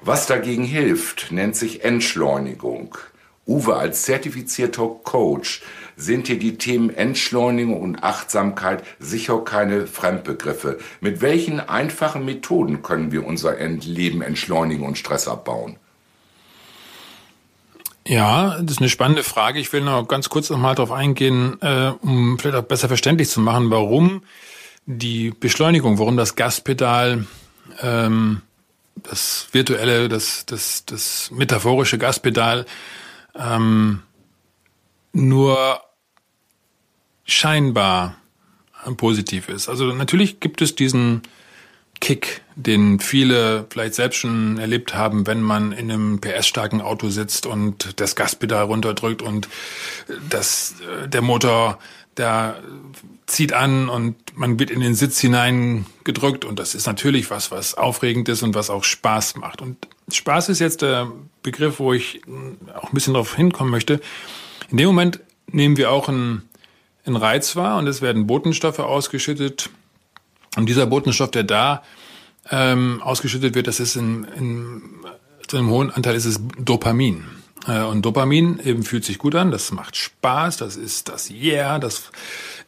Was 0.00 0.26
dagegen 0.26 0.62
hilft, 0.62 1.32
nennt 1.32 1.56
sich 1.56 1.84
Entschleunigung. 1.84 2.96
Uwe, 3.48 3.76
als 3.76 4.02
zertifizierter 4.02 4.86
Coach 5.02 5.62
sind 5.98 6.28
dir 6.28 6.38
die 6.38 6.56
Themen 6.56 6.90
Entschleunigung 6.90 7.80
und 7.80 8.02
Achtsamkeit 8.04 8.84
sicher 9.00 9.40
keine 9.40 9.86
Fremdbegriffe. 9.86 10.78
Mit 11.00 11.20
welchen 11.20 11.60
einfachen 11.60 12.24
Methoden 12.24 12.82
können 12.82 13.10
wir 13.10 13.26
unser 13.26 13.56
Leben 13.58 14.22
entschleunigen 14.22 14.86
und 14.86 14.96
Stress 14.96 15.26
abbauen? 15.26 15.76
Ja, 18.06 18.58
das 18.62 18.72
ist 18.76 18.78
eine 18.78 18.88
spannende 18.88 19.24
Frage. 19.24 19.58
Ich 19.58 19.72
will 19.72 19.82
noch 19.82 20.06
ganz 20.06 20.28
kurz 20.28 20.48
noch 20.48 20.56
mal 20.56 20.74
darauf 20.74 20.92
eingehen, 20.92 21.60
äh, 21.60 21.92
um 22.00 22.38
vielleicht 22.38 22.56
auch 22.56 22.62
besser 22.62 22.88
verständlich 22.88 23.28
zu 23.28 23.40
machen, 23.40 23.70
warum 23.70 24.22
die 24.86 25.32
Beschleunigung, 25.32 25.98
warum 25.98 26.16
das 26.16 26.36
Gaspedal 26.36 27.26
ähm, 27.82 28.40
das 28.94 29.48
virtuelle, 29.52 30.08
das, 30.08 30.46
das, 30.46 30.84
das 30.86 31.30
metaphorische 31.32 31.98
Gaspedal 31.98 32.66
ähm, 33.38 34.02
nur 35.12 35.80
scheinbar 37.28 38.16
positiv 38.96 39.48
ist. 39.48 39.68
Also 39.68 39.92
natürlich 39.92 40.40
gibt 40.40 40.62
es 40.62 40.74
diesen 40.74 41.22
Kick, 42.00 42.42
den 42.54 43.00
viele 43.00 43.66
vielleicht 43.70 43.94
selbst 43.94 44.18
schon 44.18 44.58
erlebt 44.58 44.94
haben, 44.94 45.26
wenn 45.26 45.42
man 45.42 45.72
in 45.72 45.90
einem 45.90 46.20
PS-starken 46.20 46.80
Auto 46.80 47.08
sitzt 47.08 47.44
und 47.44 48.00
das 48.00 48.16
Gaspedal 48.16 48.64
runterdrückt 48.64 49.20
und 49.20 49.48
das, 50.30 50.76
äh, 50.80 51.08
der 51.08 51.22
Motor, 51.22 51.78
der 52.16 52.62
zieht 53.26 53.52
an 53.52 53.88
und 53.88 54.16
man 54.34 54.58
wird 54.58 54.70
in 54.70 54.80
den 54.80 54.94
Sitz 54.94 55.20
hineingedrückt 55.20 56.44
und 56.44 56.58
das 56.58 56.74
ist 56.74 56.86
natürlich 56.86 57.30
was, 57.30 57.50
was 57.50 57.74
aufregend 57.74 58.28
ist 58.28 58.42
und 58.42 58.54
was 58.54 58.70
auch 58.70 58.84
Spaß 58.84 59.36
macht. 59.36 59.60
Und 59.60 59.76
Spaß 60.10 60.48
ist 60.48 60.60
jetzt 60.60 60.82
der 60.82 61.12
Begriff, 61.42 61.78
wo 61.78 61.92
ich 61.92 62.22
auch 62.74 62.90
ein 62.90 62.94
bisschen 62.94 63.14
darauf 63.14 63.36
hinkommen 63.36 63.70
möchte. 63.70 64.00
In 64.70 64.78
dem 64.78 64.86
Moment 64.86 65.20
nehmen 65.50 65.76
wir 65.76 65.90
auch 65.92 66.08
einen, 66.08 66.47
einen 67.08 67.16
Reiz 67.16 67.56
wahr 67.56 67.78
und 67.78 67.86
es 67.86 68.02
werden 68.02 68.26
Botenstoffe 68.26 68.78
ausgeschüttet. 68.78 69.70
Und 70.56 70.66
dieser 70.66 70.86
Botenstoff, 70.86 71.30
der 71.30 71.44
da 71.44 71.82
ähm, 72.50 73.02
ausgeschüttet 73.02 73.54
wird, 73.54 73.66
das 73.66 73.80
ist 73.80 73.96
in, 73.96 74.24
in 74.36 74.82
zu 75.46 75.56
einem 75.56 75.70
hohen 75.70 75.90
Anteil 75.90 76.14
ist 76.14 76.26
es 76.26 76.40
Dopamin. 76.58 77.24
Äh, 77.66 77.80
und 77.82 78.02
Dopamin 78.02 78.60
eben 78.64 78.82
fühlt 78.84 79.04
sich 79.04 79.18
gut 79.18 79.34
an, 79.34 79.50
das 79.50 79.72
macht 79.72 79.96
Spaß, 79.96 80.58
das 80.58 80.76
ist 80.76 81.08
das 81.08 81.30
Yeah, 81.30 81.78
das 81.78 82.10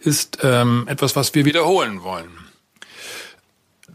ist 0.00 0.38
ähm, 0.42 0.84
etwas, 0.88 1.14
was 1.14 1.34
wir 1.34 1.44
wiederholen 1.44 2.02
wollen. 2.02 2.30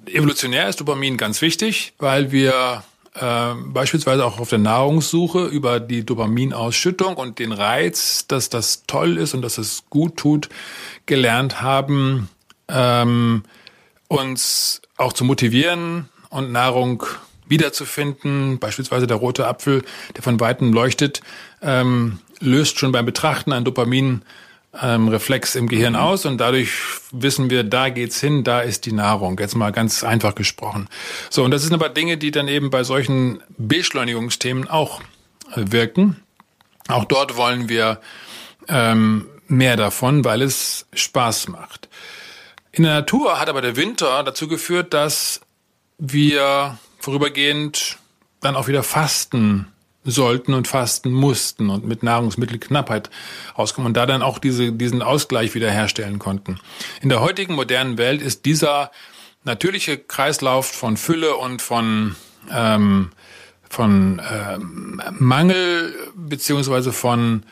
Evolutionär 0.06 0.70
ist 0.70 0.80
Dopamin 0.80 1.18
ganz 1.18 1.42
wichtig, 1.42 1.94
weil 1.98 2.32
wir 2.32 2.84
äh, 3.16 3.54
beispielsweise 3.68 4.26
auch 4.26 4.40
auf 4.40 4.50
der 4.50 4.60
Nahrungssuche 4.60 5.46
über 5.46 5.80
die 5.80 6.06
Dopaminausschüttung 6.06 7.16
und 7.16 7.40
den 7.40 7.52
Reiz, 7.52 8.28
dass 8.28 8.50
das 8.50 8.84
toll 8.88 9.18
ist 9.18 9.34
und 9.34 9.42
dass 9.42 9.58
es 9.58 9.84
gut 9.90 10.18
tut, 10.18 10.50
gelernt 11.06 11.62
haben, 11.62 12.30
ähm, 12.68 13.44
uns 14.08 14.82
auch 14.98 15.14
zu 15.14 15.24
motivieren 15.24 16.10
und 16.30 16.52
Nahrung 16.52 17.04
wiederzufinden. 17.48 18.60
Beispielsweise 18.60 19.08
der 19.08 19.18
rote 19.18 19.48
Apfel, 19.48 19.84
der 20.16 20.24
von 20.24 20.40
weitem 20.40 20.74
leuchtet, 20.74 21.22
ähm, 21.62 22.20
löst 22.40 22.80
schon 22.80 22.92
beim 22.92 23.06
Betrachten 23.06 23.54
ein 23.54 23.64
Dopamin 23.64 24.24
ähm, 24.82 25.08
Reflex 25.08 25.56
im 25.56 25.68
Gehirn 25.68 25.96
aus 25.96 26.26
und 26.26 26.38
dadurch 26.38 26.72
wissen 27.12 27.50
wir, 27.50 27.64
da 27.64 27.90
geht's 27.90 28.20
hin, 28.20 28.44
da 28.44 28.62
ist 28.62 28.86
die 28.86 28.92
Nahrung. 28.92 29.38
Jetzt 29.40 29.56
mal 29.56 29.72
ganz 29.72 30.04
einfach 30.04 30.36
gesprochen. 30.36 30.90
So, 31.30 31.44
und 31.44 31.52
das 31.52 31.64
sind 31.64 31.74
aber 31.74 31.90
Dinge, 31.90 32.18
die 32.18 32.32
dann 32.32 32.48
eben 32.48 32.70
bei 32.70 32.84
solchen 32.84 33.42
Beschleunigungsthemen 33.58 34.70
auch 34.70 35.02
äh, 35.56 35.64
wirken. 35.72 36.22
Auch 36.88 37.06
dort 37.06 37.38
wollen 37.38 37.70
wir 37.70 38.00
ähm, 38.68 39.28
mehr 39.48 39.78
davon, 39.78 40.24
weil 40.26 40.42
es 40.42 40.86
Spaß 40.94 41.48
macht. 41.50 41.90
In 42.72 42.84
der 42.84 42.94
Natur 42.94 43.40
hat 43.40 43.50
aber 43.50 43.62
der 43.62 43.76
Winter 43.76 44.22
dazu 44.24 44.48
geführt, 44.48 44.94
dass 44.94 45.42
wir 45.98 46.78
vorübergehend 47.00 47.98
dann 48.42 48.56
auch 48.56 48.68
wieder 48.68 48.84
fasten 48.84 49.68
sollten 50.06 50.54
und 50.54 50.68
fasten 50.68 51.12
mussten 51.12 51.70
und 51.70 51.86
mit 51.86 52.04
Nahrungsmittelknappheit 52.04 53.10
auskommen 53.56 53.88
und 53.88 53.98
da 53.98 54.06
dann 54.06 54.22
auch 54.22 54.40
diese, 54.40 54.72
diesen 54.72 55.02
Ausgleich 55.02 55.56
wiederherstellen 55.56 56.20
konnten. 56.20 56.60
In 57.02 57.10
der 57.10 57.22
heutigen 57.22 57.56
modernen 57.56 57.98
Welt 57.98 58.22
ist 58.22 58.46
dieser 58.46 58.92
natürliche 59.44 59.98
Kreislauf 59.98 60.68
von 60.68 60.98
Fülle 60.98 61.36
und 61.36 61.62
von 61.62 62.16
ähm, 62.52 63.12
von 63.68 64.22
ähm, 64.32 65.02
Mangel 65.18 65.94
beziehungsweise 66.16 66.94
von 66.94 67.44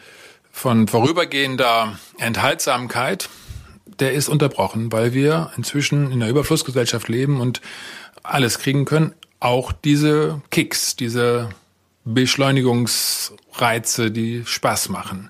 von 0.52 0.88
vorübergehender 0.88 1.98
Enthaltsamkeit, 2.20 3.28
der 4.00 4.14
ist 4.14 4.30
unterbrochen, 4.30 4.92
weil 4.92 5.14
wir 5.14 5.52
inzwischen 5.58 6.12
in 6.12 6.22
einer 6.22 6.30
Überflussgesellschaft 6.30 7.10
leben 7.10 7.42
und 7.42 7.60
alles 8.22 8.60
kriegen 8.60 8.86
können, 8.86 9.14
auch 9.40 9.72
diese 9.72 10.42
Kicks, 10.52 10.96
diese 10.96 11.50
Beschleunigungsreize, 12.06 14.12
die 14.12 14.44
Spaß 14.46 14.90
machen. 14.90 15.30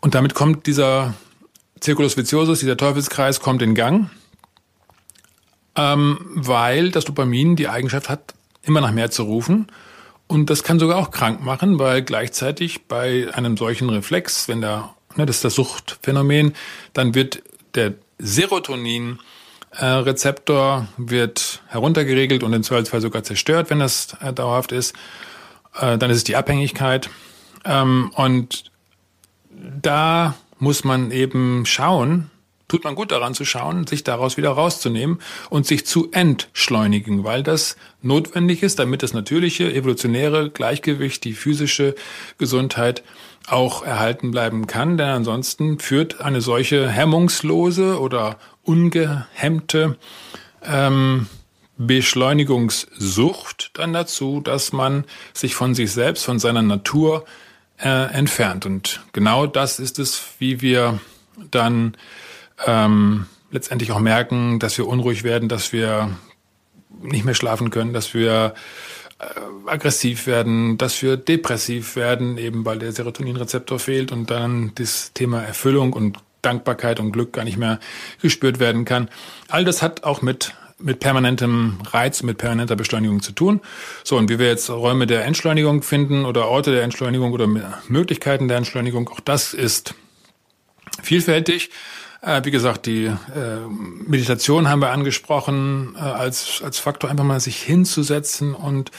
Und 0.00 0.14
damit 0.14 0.34
kommt 0.34 0.66
dieser 0.66 1.14
Circulus 1.82 2.16
viciosus, 2.16 2.60
dieser 2.60 2.76
Teufelskreis 2.76 3.40
kommt 3.40 3.62
in 3.62 3.74
Gang, 3.74 4.10
ähm, 5.76 6.18
weil 6.34 6.90
das 6.90 7.04
Dopamin 7.04 7.56
die 7.56 7.68
Eigenschaft 7.68 8.08
hat, 8.08 8.34
immer 8.62 8.80
nach 8.80 8.92
mehr 8.92 9.10
zu 9.10 9.24
rufen. 9.24 9.66
Und 10.26 10.48
das 10.48 10.62
kann 10.62 10.78
sogar 10.78 10.98
auch 10.98 11.10
krank 11.10 11.42
machen, 11.42 11.78
weil 11.78 12.02
gleichzeitig 12.02 12.86
bei 12.86 13.28
einem 13.34 13.56
solchen 13.56 13.90
Reflex, 13.90 14.48
wenn 14.48 14.62
da, 14.62 14.94
ne, 15.16 15.26
das 15.26 15.36
ist 15.36 15.44
das 15.44 15.54
Suchtphänomen, 15.54 16.54
dann 16.94 17.14
wird 17.14 17.42
der 17.74 17.94
Serotonin 18.18 19.18
Rezeptor 19.82 20.86
wird 20.96 21.62
heruntergeregelt 21.68 22.42
und 22.42 22.52
im 22.52 22.62
Zweifelsfall 22.62 23.00
sogar 23.00 23.24
zerstört, 23.24 23.70
wenn 23.70 23.80
das 23.80 24.16
äh, 24.20 24.32
dauerhaft 24.32 24.72
ist. 24.72 24.94
Äh, 25.78 25.98
dann 25.98 26.10
ist 26.10 26.18
es 26.18 26.24
die 26.24 26.36
Abhängigkeit. 26.36 27.10
Ähm, 27.64 28.10
und 28.14 28.70
da 29.50 30.34
muss 30.58 30.84
man 30.84 31.10
eben 31.10 31.66
schauen, 31.66 32.30
tut 32.74 32.82
man 32.82 32.96
gut 32.96 33.12
daran 33.12 33.34
zu 33.34 33.44
schauen, 33.44 33.86
sich 33.86 34.02
daraus 34.02 34.36
wieder 34.36 34.50
rauszunehmen 34.50 35.20
und 35.48 35.64
sich 35.64 35.86
zu 35.86 36.10
entschleunigen, 36.10 37.22
weil 37.22 37.44
das 37.44 37.76
notwendig 38.02 38.64
ist, 38.64 38.80
damit 38.80 39.04
das 39.04 39.12
natürliche, 39.12 39.72
evolutionäre 39.72 40.50
Gleichgewicht, 40.50 41.22
die 41.22 41.34
physische 41.34 41.94
Gesundheit 42.36 43.04
auch 43.46 43.84
erhalten 43.84 44.32
bleiben 44.32 44.66
kann, 44.66 44.96
denn 44.96 45.06
ansonsten 45.06 45.78
führt 45.78 46.20
eine 46.20 46.40
solche 46.40 46.88
hemmungslose 46.88 48.00
oder 48.00 48.38
ungehemmte 48.64 49.96
ähm, 50.64 51.28
Beschleunigungssucht 51.76 53.70
dann 53.74 53.92
dazu, 53.92 54.40
dass 54.40 54.72
man 54.72 55.04
sich 55.32 55.54
von 55.54 55.76
sich 55.76 55.92
selbst, 55.92 56.24
von 56.24 56.40
seiner 56.40 56.62
Natur 56.62 57.24
äh, 57.78 58.12
entfernt. 58.12 58.66
Und 58.66 59.00
genau 59.12 59.46
das 59.46 59.78
ist 59.78 60.00
es, 60.00 60.24
wie 60.40 60.60
wir 60.60 60.98
dann 61.52 61.96
ähm, 62.66 63.26
letztendlich 63.50 63.92
auch 63.92 64.00
merken, 64.00 64.58
dass 64.58 64.78
wir 64.78 64.86
unruhig 64.86 65.24
werden, 65.24 65.48
dass 65.48 65.72
wir 65.72 66.10
nicht 67.02 67.24
mehr 67.24 67.34
schlafen 67.34 67.70
können, 67.70 67.92
dass 67.92 68.14
wir 68.14 68.54
äh, 69.18 69.24
aggressiv 69.68 70.26
werden, 70.26 70.78
dass 70.78 71.00
wir 71.02 71.16
depressiv 71.16 71.96
werden, 71.96 72.38
eben 72.38 72.64
weil 72.64 72.78
der 72.78 72.92
Serotoninrezeptor 72.92 73.78
fehlt 73.78 74.12
und 74.12 74.30
dann 74.30 74.72
das 74.74 75.12
Thema 75.12 75.42
Erfüllung 75.42 75.92
und 75.92 76.18
Dankbarkeit 76.42 77.00
und 77.00 77.12
Glück 77.12 77.32
gar 77.32 77.44
nicht 77.44 77.56
mehr 77.56 77.80
gespürt 78.20 78.58
werden 78.58 78.84
kann. 78.84 79.08
All 79.48 79.64
das 79.64 79.82
hat 79.82 80.04
auch 80.04 80.22
mit 80.22 80.54
mit 80.78 81.00
permanentem 81.00 81.78
Reiz, 81.92 82.22
mit 82.22 82.36
permanenter 82.36 82.76
Beschleunigung 82.76 83.22
zu 83.22 83.32
tun. 83.32 83.60
So, 84.02 84.16
und 84.18 84.28
wie 84.28 84.38
wir 84.38 84.48
jetzt 84.48 84.68
Räume 84.68 85.06
der 85.06 85.24
Entschleunigung 85.24 85.82
finden 85.82 86.24
oder 86.24 86.48
Orte 86.48 86.72
der 86.72 86.82
Entschleunigung 86.82 87.32
oder 87.32 87.46
Möglichkeiten 87.88 88.48
der 88.48 88.58
Entschleunigung, 88.58 89.08
auch 89.08 89.20
das 89.20 89.54
ist 89.54 89.94
vielfältig. 91.02 91.70
Äh, 92.24 92.44
wie 92.44 92.50
gesagt, 92.50 92.86
die 92.86 93.04
äh, 93.04 93.14
Meditation 94.06 94.68
haben 94.68 94.80
wir 94.80 94.92
angesprochen, 94.92 95.94
äh, 95.96 96.00
als, 96.00 96.62
als 96.64 96.78
Faktor 96.78 97.10
einfach 97.10 97.24
mal 97.24 97.40
sich 97.40 97.60
hinzusetzen 97.60 98.54
und 98.54 98.90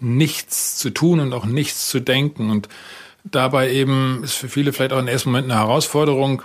nichts 0.00 0.76
zu 0.76 0.90
tun 0.90 1.18
und 1.18 1.32
auch 1.32 1.44
nichts 1.44 1.88
zu 1.88 1.98
denken. 2.00 2.50
Und 2.50 2.68
dabei 3.24 3.72
eben 3.72 4.22
ist 4.22 4.34
für 4.34 4.48
viele 4.48 4.72
vielleicht 4.72 4.92
auch 4.92 5.00
im 5.00 5.08
ersten 5.08 5.30
Moment 5.30 5.50
eine 5.50 5.60
Herausforderung, 5.60 6.42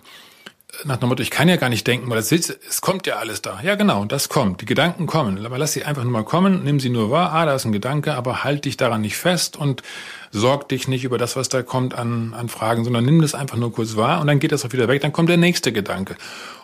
nach 0.85 0.97
dem 0.97 1.09
Motto, 1.09 1.21
ich 1.21 1.29
kann 1.29 1.47
ja 1.47 1.55
gar 1.55 1.69
nicht 1.69 1.85
denken, 1.85 2.09
weil 2.09 2.17
es, 2.17 2.31
es 2.31 2.81
kommt 2.81 3.05
ja 3.07 3.17
alles 3.17 3.41
da. 3.41 3.59
Ja, 3.63 3.75
genau, 3.75 4.05
das 4.05 4.29
kommt. 4.29 4.61
Die 4.61 4.65
Gedanken 4.65 5.05
kommen. 5.05 5.45
Aber 5.45 5.57
lass 5.57 5.73
sie 5.73 5.83
einfach 5.83 6.03
nur 6.03 6.11
mal 6.11 6.23
kommen, 6.23 6.63
nimm 6.63 6.79
sie 6.79 6.89
nur 6.89 7.11
wahr, 7.11 7.31
ah, 7.31 7.45
da 7.45 7.55
ist 7.55 7.65
ein 7.65 7.71
Gedanke, 7.71 8.15
aber 8.15 8.43
halt 8.43 8.65
dich 8.65 8.77
daran 8.77 9.01
nicht 9.01 9.17
fest 9.17 9.55
und 9.55 9.83
sorg 10.31 10.67
dich 10.69 10.87
nicht 10.87 11.03
über 11.03 11.17
das, 11.17 11.35
was 11.35 11.49
da 11.49 11.61
kommt 11.61 11.93
an, 11.93 12.33
an 12.33 12.49
Fragen, 12.49 12.83
sondern 12.83 13.05
nimm 13.05 13.21
das 13.21 13.35
einfach 13.35 13.57
nur 13.57 13.71
kurz 13.71 13.95
wahr 13.95 14.19
und 14.19 14.27
dann 14.27 14.39
geht 14.39 14.51
das 14.51 14.65
auch 14.65 14.71
wieder 14.73 14.87
weg, 14.87 15.01
dann 15.01 15.13
kommt 15.13 15.29
der 15.29 15.37
nächste 15.37 15.71
Gedanke. 15.71 16.15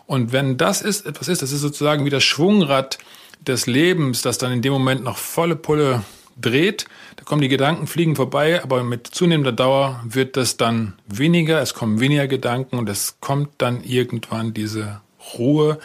Und 0.05 0.31
wenn 0.31 0.57
das 0.57 0.81
ist, 0.81 1.05
etwas 1.05 1.27
ist, 1.27 1.41
das 1.41 1.51
ist 1.51 1.61
sozusagen 1.61 2.03
wie 2.03 2.09
das 2.09 2.23
Schwungrad 2.23 2.97
des 3.41 3.67
Lebens, 3.67 4.21
das 4.21 4.37
dann 4.39 4.51
in 4.51 4.61
dem 4.61 4.73
Moment 4.73 5.03
noch 5.03 5.17
volle 5.17 5.55
Pulle 5.55 6.03
dreht, 6.39 6.85
da 7.15 7.23
kommen 7.23 7.41
die 7.41 7.49
Gedanken, 7.49 7.87
fliegen 7.87 8.15
vorbei, 8.15 8.63
aber 8.63 8.83
mit 8.83 9.07
zunehmender 9.07 9.51
Dauer 9.51 10.01
wird 10.05 10.37
das 10.37 10.57
dann 10.57 10.93
weniger, 11.07 11.61
es 11.61 11.73
kommen 11.73 11.99
weniger 11.99 12.27
Gedanken 12.27 12.77
und 12.77 12.89
es 12.89 13.17
kommt 13.19 13.49
dann 13.57 13.83
irgendwann 13.83 14.53
diese 14.53 15.01
Ruhe, 15.37 15.79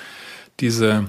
diese 0.61 1.09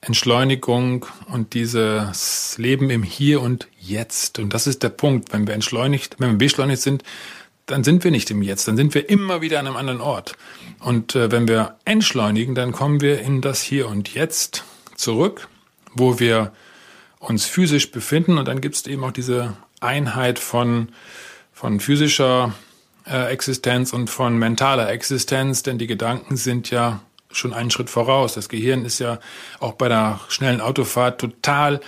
Entschleunigung 0.00 1.06
und 1.30 1.52
dieses 1.52 2.56
Leben 2.56 2.88
im 2.90 3.02
Hier 3.02 3.42
und 3.42 3.68
Jetzt. 3.78 4.38
Und 4.38 4.54
das 4.54 4.66
ist 4.66 4.82
der 4.82 4.88
Punkt. 4.88 5.32
Wenn 5.32 5.46
wir 5.46 5.54
entschleunigt, 5.54 6.16
wenn 6.18 6.30
wir 6.30 6.38
beschleunigt 6.38 6.80
sind, 6.80 7.02
dann 7.66 7.84
sind 7.84 8.02
wir 8.02 8.10
nicht 8.10 8.30
im 8.30 8.42
Jetzt, 8.42 8.66
dann 8.66 8.76
sind 8.76 8.94
wir 8.94 9.08
immer 9.08 9.42
wieder 9.42 9.60
an 9.60 9.66
einem 9.66 9.76
anderen 9.76 10.00
Ort. 10.00 10.36
Und 10.80 11.14
äh, 11.14 11.30
wenn 11.30 11.46
wir 11.46 11.76
entschleunigen, 11.84 12.54
dann 12.54 12.72
kommen 12.72 13.00
wir 13.00 13.20
in 13.20 13.42
das 13.42 13.62
Hier 13.62 13.88
und 13.88 14.12
Jetzt 14.14 14.64
zurück, 14.96 15.48
wo 15.94 16.18
wir 16.18 16.52
uns 17.20 17.46
physisch 17.46 17.92
befinden 17.92 18.38
und 18.38 18.48
dann 18.48 18.60
gibt 18.60 18.74
es 18.74 18.86
eben 18.86 19.04
auch 19.04 19.12
diese 19.12 19.56
Einheit 19.80 20.40
von, 20.40 20.88
von 21.52 21.78
physischer 21.78 22.54
äh, 23.06 23.30
Existenz 23.30 23.92
und 23.92 24.10
von 24.10 24.36
mentaler 24.36 24.90
Existenz, 24.90 25.62
denn 25.62 25.78
die 25.78 25.86
Gedanken 25.86 26.36
sind 26.36 26.70
ja 26.70 27.00
schon 27.30 27.52
einen 27.52 27.70
Schritt 27.70 27.90
voraus. 27.90 28.34
Das 28.34 28.48
Gehirn 28.48 28.84
ist 28.84 28.98
ja 28.98 29.20
auch 29.60 29.74
bei 29.74 29.88
der 29.88 30.18
schnellen 30.28 30.60
Autofahrt 30.60 31.20
total 31.20 31.80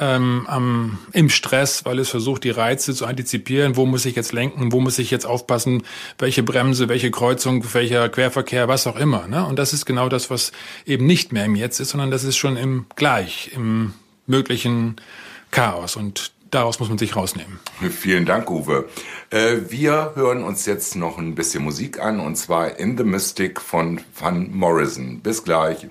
ähm, 0.00 0.46
am, 0.48 0.98
im 1.12 1.28
Stress, 1.28 1.84
weil 1.84 1.98
es 1.98 2.08
versucht, 2.08 2.44
die 2.44 2.50
Reize 2.50 2.94
zu 2.94 3.06
antizipieren. 3.06 3.76
Wo 3.76 3.86
muss 3.86 4.06
ich 4.06 4.16
jetzt 4.16 4.32
lenken? 4.32 4.72
Wo 4.72 4.80
muss 4.80 4.98
ich 4.98 5.10
jetzt 5.10 5.26
aufpassen? 5.26 5.82
Welche 6.18 6.42
Bremse, 6.42 6.88
welche 6.88 7.10
Kreuzung, 7.10 7.64
welcher 7.74 8.08
Querverkehr, 8.08 8.68
was 8.68 8.86
auch 8.86 8.96
immer. 8.96 9.26
Ne? 9.28 9.44
Und 9.44 9.58
das 9.58 9.72
ist 9.72 9.86
genau 9.86 10.08
das, 10.08 10.30
was 10.30 10.52
eben 10.86 11.06
nicht 11.06 11.32
mehr 11.32 11.44
im 11.44 11.54
Jetzt 11.54 11.80
ist, 11.80 11.90
sondern 11.90 12.10
das 12.10 12.24
ist 12.24 12.36
schon 12.36 12.56
im 12.56 12.86
Gleich, 12.96 13.50
im 13.54 13.94
möglichen 14.28 14.96
Chaos. 15.50 15.96
Und 15.96 16.32
daraus 16.50 16.78
muss 16.80 16.88
man 16.88 16.98
sich 16.98 17.16
rausnehmen. 17.16 17.58
Vielen 17.90 18.26
Dank, 18.26 18.50
Uwe. 18.50 18.88
Äh, 19.30 19.56
wir 19.68 20.12
hören 20.14 20.42
uns 20.44 20.66
jetzt 20.66 20.96
noch 20.96 21.18
ein 21.18 21.34
bisschen 21.34 21.64
Musik 21.64 22.00
an, 22.00 22.20
und 22.20 22.36
zwar 22.36 22.78
In 22.78 22.96
the 22.96 23.04
Mystic 23.04 23.60
von 23.60 24.00
Van 24.18 24.50
Morrison. 24.52 25.20
Bis 25.20 25.44
gleich. 25.44 25.88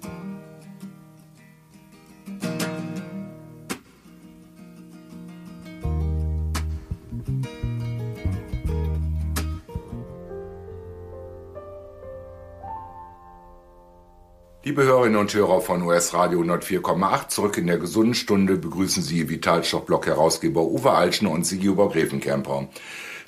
Liebe 14.68 14.84
Hörerinnen 14.84 15.16
und 15.16 15.34
Hörer 15.34 15.62
von 15.62 15.82
US 15.84 16.14
Radio 16.14 16.42
104,8, 16.42 17.30
zurück 17.30 17.58
in 17.58 17.68
der 17.68 17.78
gesunden 17.78 18.14
Stunde 18.14 18.58
begrüßen 18.58 19.02
Sie 19.02 19.30
Vitalstoff-Blog-Herausgeber 19.30 20.62
Uwe 20.62 20.92
Altschner 20.92 21.32
und 21.32 21.46
Sigi 21.46 21.70
Obergräfenkämper. 21.70 22.68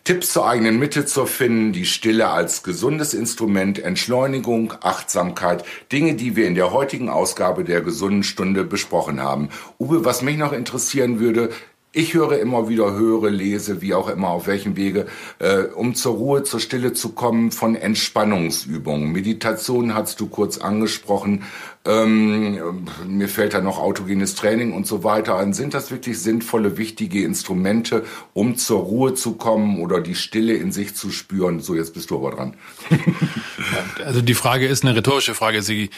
Tipps 0.04 0.34
zur 0.34 0.50
eigenen 0.50 0.80
Mitte 0.80 1.06
zu 1.06 1.26
finden, 1.26 1.72
die 1.72 1.86
Stille 1.86 2.28
als 2.28 2.62
gesundes 2.62 3.14
Instrument, 3.14 3.80
Entschleunigung, 3.80 4.74
Achtsamkeit, 4.82 5.64
Dinge, 5.94 6.16
die 6.16 6.36
wir 6.36 6.46
in 6.46 6.56
der 6.56 6.74
heutigen 6.74 7.08
Ausgabe 7.08 7.64
der 7.64 7.80
gesunden 7.80 8.24
Stunde 8.24 8.66
besprochen 8.66 9.24
haben. 9.24 9.48
Uwe, 9.80 10.04
was 10.04 10.22
mich 10.22 10.36
noch 10.36 10.52
interessieren 10.52 11.22
würde, 11.22 11.52
ich 11.92 12.14
höre 12.14 12.40
immer 12.40 12.70
wieder, 12.70 12.94
höre, 12.94 13.32
lese, 13.32 13.82
wie 13.82 13.96
auch 13.96 14.10
immer, 14.10 14.30
auf 14.30 14.46
welchem 14.46 14.76
Wege, 14.76 15.08
äh, 15.40 15.64
um 15.64 15.96
zur 15.96 16.16
Ruhe, 16.16 16.44
zur 16.44 16.60
Stille 16.60 16.94
zu 16.94 17.10
kommen, 17.14 17.52
von 17.52 17.76
Entspannungsübungen. 17.76 19.12
Meditation 19.12 19.96
hast 19.96 20.20
du 20.20 20.28
kurz 20.28 20.60
angesprochen. 20.60 21.44
Ähm, 21.86 22.86
mir 23.08 23.28
fällt 23.28 23.56
da 23.56 23.62
noch 23.62 23.80
autogenes 23.80 24.36
Training 24.36 24.74
und 24.74 24.86
so 24.86 25.04
weiter 25.04 25.36
an. 25.36 25.54
Sind 25.54 25.74
das 25.74 25.90
wirklich 25.90 26.20
sinnvolle, 26.20 26.78
wichtige 26.78 27.24
Instrumente, 27.24 28.06
um 28.34 28.56
zur 28.56 28.82
Ruhe 28.82 29.16
zu 29.16 29.34
kommen 29.34 29.82
oder 29.82 30.00
die 30.00 30.16
Stille 30.16 30.54
in 30.54 30.72
sich 30.72 30.94
zu 30.96 31.10
spüren? 31.10 31.60
So, 31.60 31.74
jetzt 31.74 31.96
bist 31.96 32.12
du 32.12 32.18
aber 32.18 32.36
dran. 32.36 32.54
also 34.06 34.22
die 34.22 34.36
Frage 34.36 34.68
ist 34.68 34.84
eine 34.84 34.96
rhetorische 34.96 35.34
Frage, 35.34 35.64
Sigi. 35.64 35.90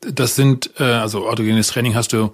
Das 0.00 0.36
sind, 0.36 0.72
äh, 0.78 0.84
also 0.84 1.28
autogenes 1.28 1.68
Training 1.68 1.94
hast 1.94 2.12
du 2.12 2.32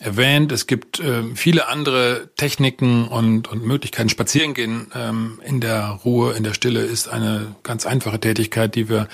erwähnt. 0.00 0.50
Es 0.50 0.66
gibt 0.66 0.98
äh, 0.98 1.22
viele 1.34 1.68
andere 1.68 2.28
Techniken 2.36 3.06
und, 3.06 3.48
und 3.48 3.64
Möglichkeiten. 3.64 4.08
Spazierengehen 4.08 4.88
ähm, 4.94 5.40
in 5.44 5.60
der 5.60 6.00
Ruhe, 6.04 6.34
in 6.34 6.42
der 6.42 6.54
Stille 6.54 6.82
ist 6.82 7.08
eine 7.08 7.54
ganz 7.62 7.86
einfache 7.86 8.18
Tätigkeit, 8.18 8.74
die 8.74 8.88
wir 8.88 9.08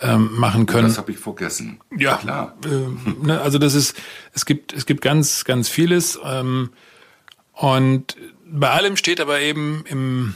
ähm, 0.00 0.30
machen 0.34 0.66
können. 0.66 0.88
Das 0.88 0.98
habe 0.98 1.12
ich 1.12 1.18
vergessen. 1.18 1.80
Ja, 1.96 2.16
klar. 2.16 2.56
Äh, 2.64 3.26
ne, 3.26 3.40
also 3.40 3.58
das 3.58 3.74
ist, 3.74 3.94
es 4.32 4.46
gibt, 4.46 4.72
es 4.72 4.86
gibt 4.86 5.02
ganz, 5.02 5.44
ganz 5.44 5.68
vieles. 5.68 6.18
Ähm, 6.24 6.70
und 7.52 8.16
bei 8.46 8.70
allem 8.70 8.96
steht 8.96 9.20
aber 9.20 9.40
eben 9.40 9.84
im, 9.86 10.34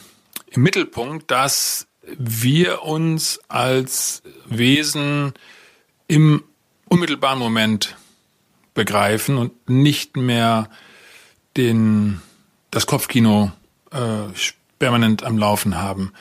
im 0.50 0.62
Mittelpunkt, 0.62 1.30
dass 1.30 1.86
wir 2.18 2.82
uns 2.82 3.40
als 3.48 4.22
Wesen 4.46 5.32
im 6.06 6.44
unmittelbaren 6.88 7.38
Moment 7.38 7.96
begreifen 8.74 9.38
und 9.38 9.68
nicht 9.68 10.16
mehr 10.16 10.68
den, 11.56 12.20
das 12.70 12.86
Kopfkino 12.86 13.52
äh, 13.90 14.32
permanent 14.78 15.24
am 15.24 15.38
Laufen 15.38 15.76
haben. 15.76 16.12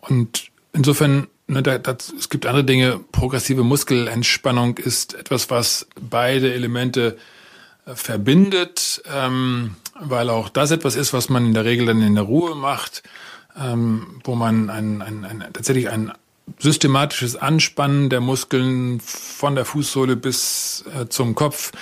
Und 0.00 0.50
insofern, 0.72 1.28
ne, 1.46 1.62
da, 1.62 1.78
das, 1.78 2.12
es 2.18 2.28
gibt 2.28 2.46
andere 2.46 2.64
Dinge. 2.64 3.00
Progressive 3.12 3.62
Muskelentspannung 3.62 4.78
ist 4.78 5.14
etwas, 5.14 5.50
was 5.50 5.86
beide 6.00 6.52
Elemente 6.52 7.16
äh, 7.86 7.94
verbindet, 7.94 9.02
ähm, 9.12 9.76
weil 9.94 10.30
auch 10.30 10.48
das 10.48 10.70
etwas 10.72 10.96
ist, 10.96 11.12
was 11.12 11.28
man 11.28 11.46
in 11.46 11.54
der 11.54 11.64
Regel 11.64 11.86
dann 11.86 12.02
in 12.02 12.16
der 12.16 12.24
Ruhe 12.24 12.54
macht, 12.56 13.02
ähm, 13.56 14.20
wo 14.24 14.34
man 14.34 14.70
ein, 14.70 15.02
ein, 15.02 15.24
ein, 15.24 15.44
tatsächlich 15.52 15.88
ein 15.90 16.12
systematisches 16.58 17.36
Anspannen 17.36 18.10
der 18.10 18.20
Muskeln 18.20 19.00
von 19.00 19.54
der 19.54 19.64
Fußsohle 19.64 20.16
bis 20.16 20.84
äh, 20.98 21.08
zum 21.08 21.34
Kopf 21.34 21.72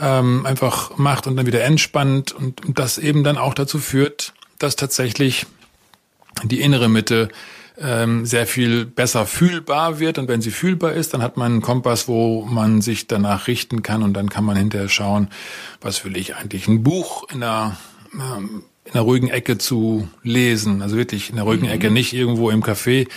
ähm, 0.00 0.44
einfach 0.46 0.96
macht 0.96 1.26
und 1.26 1.36
dann 1.36 1.46
wieder 1.46 1.62
entspannt 1.62 2.32
und, 2.32 2.64
und 2.64 2.78
das 2.78 2.98
eben 2.98 3.24
dann 3.24 3.38
auch 3.38 3.54
dazu 3.54 3.78
führt, 3.78 4.34
dass 4.58 4.76
tatsächlich 4.76 5.46
die 6.42 6.60
innere 6.60 6.88
Mitte 6.88 7.28
ähm, 7.78 8.24
sehr 8.24 8.46
viel 8.46 8.84
besser 8.84 9.26
fühlbar 9.26 9.98
wird. 9.98 10.18
Und 10.18 10.28
wenn 10.28 10.40
sie 10.40 10.50
fühlbar 10.50 10.92
ist, 10.92 11.14
dann 11.14 11.22
hat 11.22 11.36
man 11.36 11.52
einen 11.52 11.62
Kompass, 11.62 12.08
wo 12.08 12.42
man 12.42 12.80
sich 12.80 13.06
danach 13.06 13.46
richten 13.46 13.82
kann 13.82 14.02
und 14.02 14.14
dann 14.14 14.28
kann 14.28 14.44
man 14.44 14.56
hinterher 14.56 14.88
schauen, 14.88 15.28
was 15.80 16.04
will 16.04 16.16
ich 16.16 16.36
eigentlich 16.36 16.68
ein 16.68 16.82
Buch 16.82 17.28
in 17.32 17.40
der 17.40 17.76
ähm, 18.14 18.64
in 18.84 18.92
der 18.92 19.02
ruhigen 19.02 19.28
Ecke 19.28 19.56
zu 19.58 20.08
lesen. 20.22 20.82
Also 20.82 20.96
wirklich 20.96 21.30
in 21.30 21.36
der 21.36 21.44
ruhigen 21.44 21.66
mhm. 21.66 21.72
Ecke, 21.72 21.90
nicht 21.90 22.12
irgendwo 22.12 22.50
im 22.50 22.62
Café, 22.62 23.08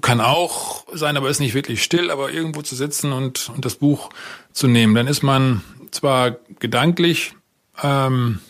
kann 0.00 0.20
auch 0.20 0.84
sein, 0.92 1.16
aber 1.16 1.28
ist 1.28 1.40
nicht 1.40 1.54
wirklich 1.54 1.82
still, 1.82 2.10
aber 2.10 2.32
irgendwo 2.32 2.62
zu 2.62 2.74
sitzen 2.74 3.12
und, 3.12 3.50
und 3.54 3.64
das 3.64 3.76
Buch 3.76 4.10
zu 4.52 4.66
nehmen. 4.66 4.94
Dann 4.94 5.06
ist 5.06 5.22
man 5.22 5.62
zwar 5.90 6.36
gedanklich 6.58 7.34
ähm, 7.82 8.40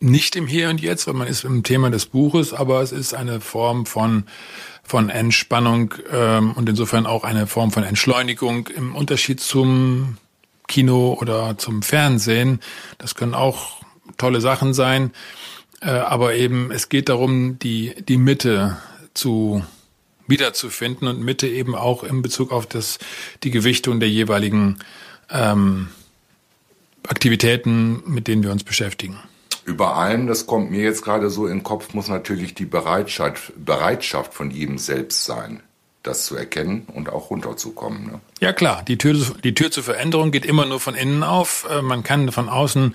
nicht 0.00 0.36
im 0.36 0.46
Hier 0.46 0.70
und 0.70 0.80
Jetzt, 0.80 1.06
weil 1.06 1.14
man 1.14 1.26
ist 1.26 1.44
im 1.44 1.64
Thema 1.64 1.90
des 1.90 2.06
Buches, 2.06 2.52
aber 2.52 2.82
es 2.82 2.92
ist 2.92 3.14
eine 3.14 3.40
Form 3.40 3.86
von 3.86 4.24
von 4.88 5.10
Entspannung 5.10 5.92
ähm, 6.10 6.52
und 6.52 6.66
insofern 6.66 7.04
auch 7.04 7.22
eine 7.22 7.46
Form 7.46 7.70
von 7.70 7.84
Entschleunigung 7.84 8.68
im 8.68 8.96
Unterschied 8.96 9.38
zum 9.38 10.16
Kino 10.66 11.18
oder 11.20 11.58
zum 11.58 11.82
Fernsehen. 11.82 12.60
Das 12.96 13.14
können 13.14 13.34
auch 13.34 13.82
tolle 14.16 14.40
Sachen 14.40 14.72
sein, 14.72 15.12
äh, 15.82 15.90
aber 15.90 16.36
eben 16.36 16.70
es 16.70 16.88
geht 16.88 17.10
darum, 17.10 17.58
die 17.58 17.96
die 18.08 18.16
Mitte 18.16 18.78
zu 19.18 19.64
wiederzufinden 20.26 21.08
und 21.08 21.20
Mitte 21.20 21.48
eben 21.48 21.74
auch 21.74 22.04
in 22.04 22.22
Bezug 22.22 22.52
auf 22.52 22.66
das, 22.66 22.98
die 23.42 23.50
Gewichtung 23.50 23.98
der 23.98 24.08
jeweiligen 24.08 24.78
ähm, 25.30 25.88
Aktivitäten, 27.06 28.02
mit 28.06 28.28
denen 28.28 28.42
wir 28.42 28.52
uns 28.52 28.64
beschäftigen. 28.64 29.18
Über 29.64 29.96
allem, 29.96 30.26
das 30.26 30.46
kommt 30.46 30.70
mir 30.70 30.82
jetzt 30.82 31.02
gerade 31.02 31.30
so 31.30 31.46
in 31.46 31.58
den 31.58 31.62
Kopf, 31.62 31.92
muss 31.94 32.08
natürlich 32.08 32.54
die 32.54 32.64
Bereitschaft, 32.64 33.52
Bereitschaft 33.56 34.32
von 34.32 34.50
jedem 34.50 34.78
selbst 34.78 35.24
sein. 35.24 35.62
Das 36.02 36.26
zu 36.26 36.36
erkennen 36.36 36.86
und 36.94 37.10
auch 37.10 37.30
runterzukommen. 37.30 38.06
Ne? 38.06 38.20
Ja 38.40 38.52
klar, 38.52 38.82
die 38.86 38.98
Tür, 38.98 39.16
die 39.42 39.54
Tür 39.54 39.70
zur 39.70 39.82
Veränderung 39.82 40.30
geht 40.30 40.46
immer 40.46 40.64
nur 40.64 40.80
von 40.80 40.94
innen 40.94 41.22
auf. 41.22 41.66
Äh, 41.70 41.82
man 41.82 42.02
kann 42.02 42.30
von 42.30 42.48
außen 42.48 42.94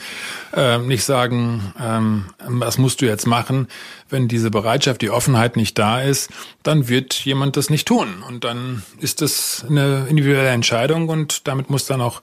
äh, 0.55 0.77
nicht 0.79 1.03
sagen, 1.03 1.73
ähm, 1.79 2.25
was 2.39 2.77
musst 2.77 3.01
du 3.01 3.05
jetzt 3.05 3.27
machen. 3.27 3.67
Wenn 4.09 4.27
diese 4.27 4.49
Bereitschaft, 4.49 5.01
die 5.01 5.09
Offenheit 5.09 5.57
nicht 5.57 5.77
da 5.77 6.01
ist, 6.01 6.31
dann 6.63 6.87
wird 6.87 7.13
jemand 7.13 7.57
das 7.57 7.69
nicht 7.69 7.87
tun. 7.87 8.23
Und 8.27 8.43
dann 8.43 8.83
ist 8.99 9.21
das 9.21 9.65
eine 9.67 10.07
individuelle 10.09 10.49
Entscheidung 10.49 11.09
und 11.09 11.47
damit 11.47 11.69
muss 11.69 11.85
dann 11.85 12.01
auch 12.01 12.21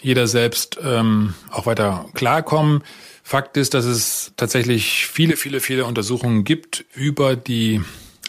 jeder 0.00 0.26
selbst 0.26 0.78
ähm, 0.82 1.34
auch 1.50 1.66
weiter 1.66 2.06
klarkommen. 2.14 2.82
Fakt 3.22 3.56
ist, 3.56 3.72
dass 3.72 3.86
es 3.86 4.32
tatsächlich 4.36 5.06
viele, 5.06 5.36
viele, 5.36 5.60
viele 5.60 5.86
Untersuchungen 5.86 6.44
gibt 6.44 6.84
über 6.94 7.36
die 7.36 7.80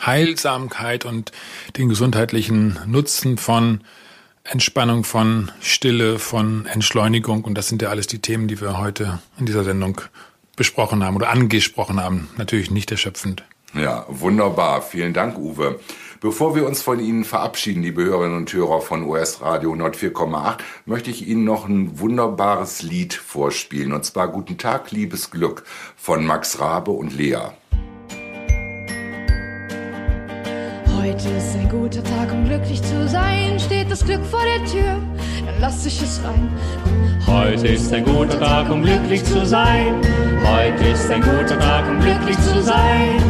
Heilsamkeit 0.03 1.05
und 1.05 1.31
den 1.77 1.89
gesundheitlichen 1.89 2.79
Nutzen 2.87 3.37
von 3.37 3.81
Entspannung, 4.43 5.03
von 5.03 5.51
Stille, 5.59 6.19
von 6.19 6.65
Entschleunigung. 6.67 7.43
Und 7.43 7.55
das 7.55 7.67
sind 7.67 7.81
ja 7.81 7.89
alles 7.89 8.07
die 8.07 8.19
Themen, 8.19 8.47
die 8.47 8.61
wir 8.61 8.77
heute 8.77 9.19
in 9.39 9.45
dieser 9.45 9.63
Sendung 9.63 10.01
besprochen 10.55 11.03
haben 11.03 11.15
oder 11.15 11.29
angesprochen 11.29 12.01
haben. 12.01 12.29
Natürlich 12.37 12.71
nicht 12.71 12.91
erschöpfend. 12.91 13.43
Ja, 13.73 14.05
wunderbar. 14.07 14.81
Vielen 14.81 15.13
Dank, 15.13 15.37
Uwe. 15.37 15.79
Bevor 16.21 16.55
wir 16.55 16.65
uns 16.65 16.81
von 16.81 16.99
Ihnen 16.99 17.25
verabschieden, 17.25 17.83
liebe 17.83 18.03
Hörerinnen 18.03 18.37
und 18.37 18.53
Hörer 18.53 18.79
von 18.79 19.03
US 19.03 19.41
Radio 19.41 19.73
104,8, 19.73 20.59
möchte 20.85 21.11
ich 21.11 21.27
Ihnen 21.27 21.43
noch 21.43 21.67
ein 21.67 21.99
wunderbares 21.99 22.81
Lied 22.83 23.13
vorspielen. 23.13 23.91
Und 23.91 24.05
zwar 24.05 24.29
Guten 24.29 24.57
Tag, 24.57 24.91
liebes 24.91 25.29
Glück 25.29 25.65
von 25.97 26.25
Max 26.25 26.59
Rabe 26.59 26.91
und 26.91 27.13
Lea. 27.13 27.49
Heute 31.05 31.29
ist 31.29 31.55
ein 31.55 31.69
guter 31.69 32.03
Tag, 32.03 32.33
um 32.33 32.45
glücklich 32.45 32.81
zu 32.81 33.07
sein. 33.07 33.59
Steht 33.59 33.91
das 33.91 34.03
Glück 34.03 34.25
vor 34.25 34.41
der 34.43 34.65
Tür, 34.65 34.99
dann 35.45 35.55
lass 35.59 35.85
ich 35.85 36.01
es 36.01 36.19
rein. 36.23 36.49
Heute 37.27 37.67
ist 37.67 37.93
ein 37.93 38.03
guter 38.03 38.39
Tag, 38.39 38.71
um 38.71 38.81
glücklich 38.81 39.23
zu 39.23 39.45
sein. 39.45 40.01
Heute 40.43 40.83
ist 40.83 41.11
ein 41.11 41.21
guter 41.21 41.59
Tag, 41.59 41.87
um 41.87 41.99
glücklich 41.99 42.35
zu 42.39 42.59
sein. 42.59 43.21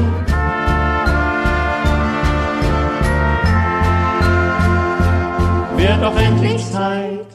Wird 5.75 6.01
doch 6.01 6.17
endlich 6.17 6.65
Zeit. 6.71 7.27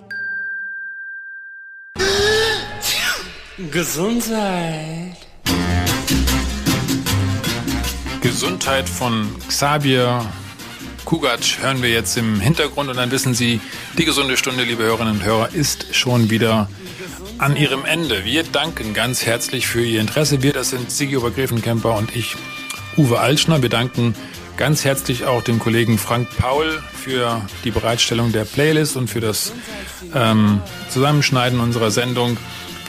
Gesundheit. 3.70 5.09
Gesundheit 8.20 8.88
von 8.88 9.28
Xavier 9.48 10.24
Kugatsch 11.04 11.58
hören 11.60 11.82
wir 11.82 11.90
jetzt 11.90 12.16
im 12.16 12.38
Hintergrund 12.38 12.90
und 12.90 12.96
dann 12.96 13.10
wissen 13.10 13.34
Sie, 13.34 13.60
die 13.98 14.04
gesunde 14.04 14.36
Stunde, 14.36 14.62
liebe 14.64 14.82
Hörerinnen 14.82 15.14
und 15.14 15.24
Hörer, 15.24 15.48
ist 15.52 15.94
schon 15.94 16.30
wieder 16.30 16.68
an 17.38 17.56
ihrem 17.56 17.84
Ende. 17.84 18.24
Wir 18.24 18.44
danken 18.44 18.94
ganz 18.94 19.24
herzlich 19.24 19.66
für 19.66 19.84
Ihr 19.84 20.00
Interesse. 20.00 20.42
Wir, 20.42 20.52
das 20.52 20.70
sind 20.70 20.90
Sigi 20.90 21.16
Obergräfenkemper 21.16 21.96
und 21.96 22.14
ich, 22.14 22.36
Uwe 22.96 23.18
Altschner. 23.18 23.62
Wir 23.62 23.70
danken 23.70 24.14
ganz 24.56 24.84
herzlich 24.84 25.24
auch 25.24 25.42
dem 25.42 25.58
Kollegen 25.58 25.96
Frank 25.96 26.28
Paul 26.36 26.82
für 26.92 27.40
die 27.64 27.70
Bereitstellung 27.70 28.30
der 28.30 28.44
Playlist 28.44 28.96
und 28.96 29.08
für 29.08 29.20
das 29.20 29.52
ähm, 30.14 30.60
Zusammenschneiden 30.90 31.58
unserer 31.58 31.90
Sendung. 31.90 32.36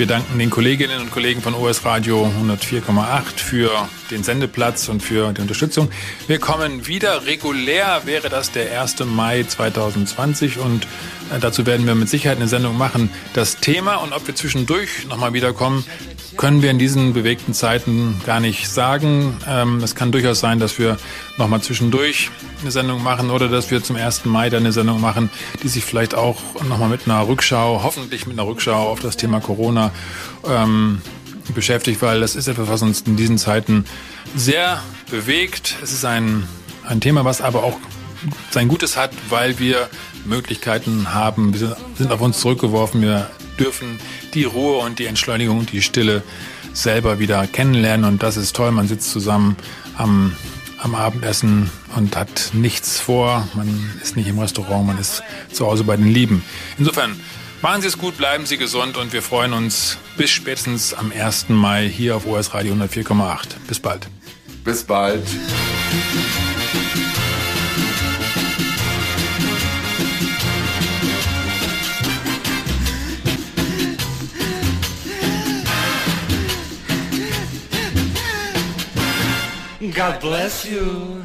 Wir 0.01 0.07
danken 0.07 0.39
den 0.39 0.49
Kolleginnen 0.49 0.99
und 0.99 1.11
Kollegen 1.11 1.43
von 1.43 1.53
OS 1.53 1.85
Radio 1.85 2.25
104,8 2.25 3.37
für 3.37 3.69
den 4.09 4.23
Sendeplatz 4.23 4.89
und 4.89 5.03
für 5.03 5.31
die 5.31 5.41
Unterstützung. 5.41 5.91
Wir 6.25 6.39
kommen 6.39 6.87
wieder 6.87 7.27
regulär, 7.27 8.01
wäre 8.05 8.29
das 8.29 8.49
der 8.49 8.81
1. 8.81 9.05
Mai 9.05 9.43
2020 9.43 10.57
und 10.57 10.85
äh, 11.31 11.39
dazu 11.39 11.67
werden 11.67 11.85
wir 11.85 11.93
mit 11.93 12.09
Sicherheit 12.09 12.37
eine 12.39 12.47
Sendung 12.47 12.79
machen. 12.79 13.11
Das 13.35 13.57
Thema 13.57 13.97
und 13.97 14.11
ob 14.11 14.25
wir 14.25 14.33
zwischendurch 14.33 15.05
nochmal 15.07 15.33
wiederkommen, 15.33 15.85
können 16.37 16.61
wir 16.61 16.71
in 16.71 16.79
diesen 16.79 17.13
bewegten 17.13 17.53
Zeiten 17.53 18.21
gar 18.25 18.39
nicht 18.39 18.69
sagen. 18.69 19.37
Ähm, 19.47 19.81
es 19.83 19.95
kann 19.95 20.11
durchaus 20.11 20.39
sein, 20.39 20.59
dass 20.59 20.79
wir 20.79 20.97
nochmal 21.37 21.61
zwischendurch 21.61 22.29
eine 22.61 22.71
Sendung 22.71 23.03
machen 23.03 23.29
oder 23.29 23.47
dass 23.47 23.71
wir 23.71 23.83
zum 23.83 23.95
1. 23.95 24.25
Mai 24.25 24.49
dann 24.49 24.63
eine 24.63 24.71
Sendung 24.71 25.01
machen, 25.01 25.29
die 25.63 25.67
sich 25.67 25.83
vielleicht 25.83 26.15
auch 26.15 26.39
nochmal 26.67 26.89
mit 26.89 27.01
einer 27.05 27.27
Rückschau, 27.27 27.81
hoffentlich 27.83 28.27
mit 28.27 28.39
einer 28.39 28.47
Rückschau 28.47 28.89
auf 28.89 28.99
das 28.99 29.17
Thema 29.17 29.39
Corona 29.39 29.91
ähm, 30.47 31.01
beschäftigt, 31.53 32.01
weil 32.01 32.21
das 32.21 32.35
ist 32.35 32.47
etwas, 32.47 32.69
was 32.69 32.81
uns 32.81 33.01
in 33.01 33.17
diesen 33.17 33.37
Zeiten 33.37 33.85
sehr 34.35 34.81
bewegt. 35.09 35.77
Es 35.83 35.91
ist 35.91 36.05
ein, 36.05 36.47
ein 36.87 37.01
Thema, 37.01 37.25
was 37.25 37.41
aber 37.41 37.63
auch 37.63 37.77
sein 38.51 38.67
Gutes 38.67 38.97
hat, 38.97 39.11
weil 39.29 39.59
wir 39.59 39.89
Möglichkeiten 40.25 41.13
haben. 41.13 41.53
Wir 41.53 41.75
sind 41.97 42.11
auf 42.11 42.21
uns 42.21 42.39
zurückgeworfen. 42.39 43.01
Wir 43.01 43.29
dürfen 43.61 43.99
die 44.33 44.43
Ruhe 44.43 44.77
und 44.77 44.99
die 44.99 45.05
Entschleunigung 45.05 45.59
und 45.59 45.71
die 45.71 45.81
Stille 45.81 46.23
selber 46.73 47.19
wieder 47.19 47.45
kennenlernen. 47.47 48.05
Und 48.05 48.23
das 48.23 48.37
ist 48.37 48.55
toll. 48.55 48.71
Man 48.71 48.87
sitzt 48.87 49.11
zusammen 49.11 49.55
am, 49.97 50.35
am 50.79 50.95
Abendessen 50.95 51.69
und 51.95 52.15
hat 52.15 52.51
nichts 52.53 52.99
vor. 52.99 53.47
Man 53.53 53.91
ist 54.01 54.15
nicht 54.15 54.27
im 54.27 54.39
Restaurant, 54.39 54.87
man 54.87 54.97
ist 54.97 55.21
zu 55.51 55.67
Hause 55.67 55.83
bei 55.83 55.95
den 55.95 56.07
Lieben. 56.07 56.43
Insofern 56.79 57.19
machen 57.61 57.81
Sie 57.81 57.87
es 57.87 57.97
gut, 57.97 58.17
bleiben 58.17 58.45
Sie 58.45 58.57
gesund 58.57 58.97
und 58.97 59.13
wir 59.13 59.21
freuen 59.21 59.53
uns 59.53 59.97
bis 60.17 60.31
spätestens 60.31 60.93
am 60.93 61.11
1. 61.11 61.49
Mai 61.49 61.87
hier 61.87 62.15
auf 62.15 62.25
OS 62.25 62.53
Radio 62.53 62.73
104,8. 62.73 63.47
Bis 63.67 63.79
bald. 63.79 64.07
Bis 64.63 64.83
bald. 64.83 65.23
God 80.01 80.19
bless 80.19 80.65
you. 80.65 81.21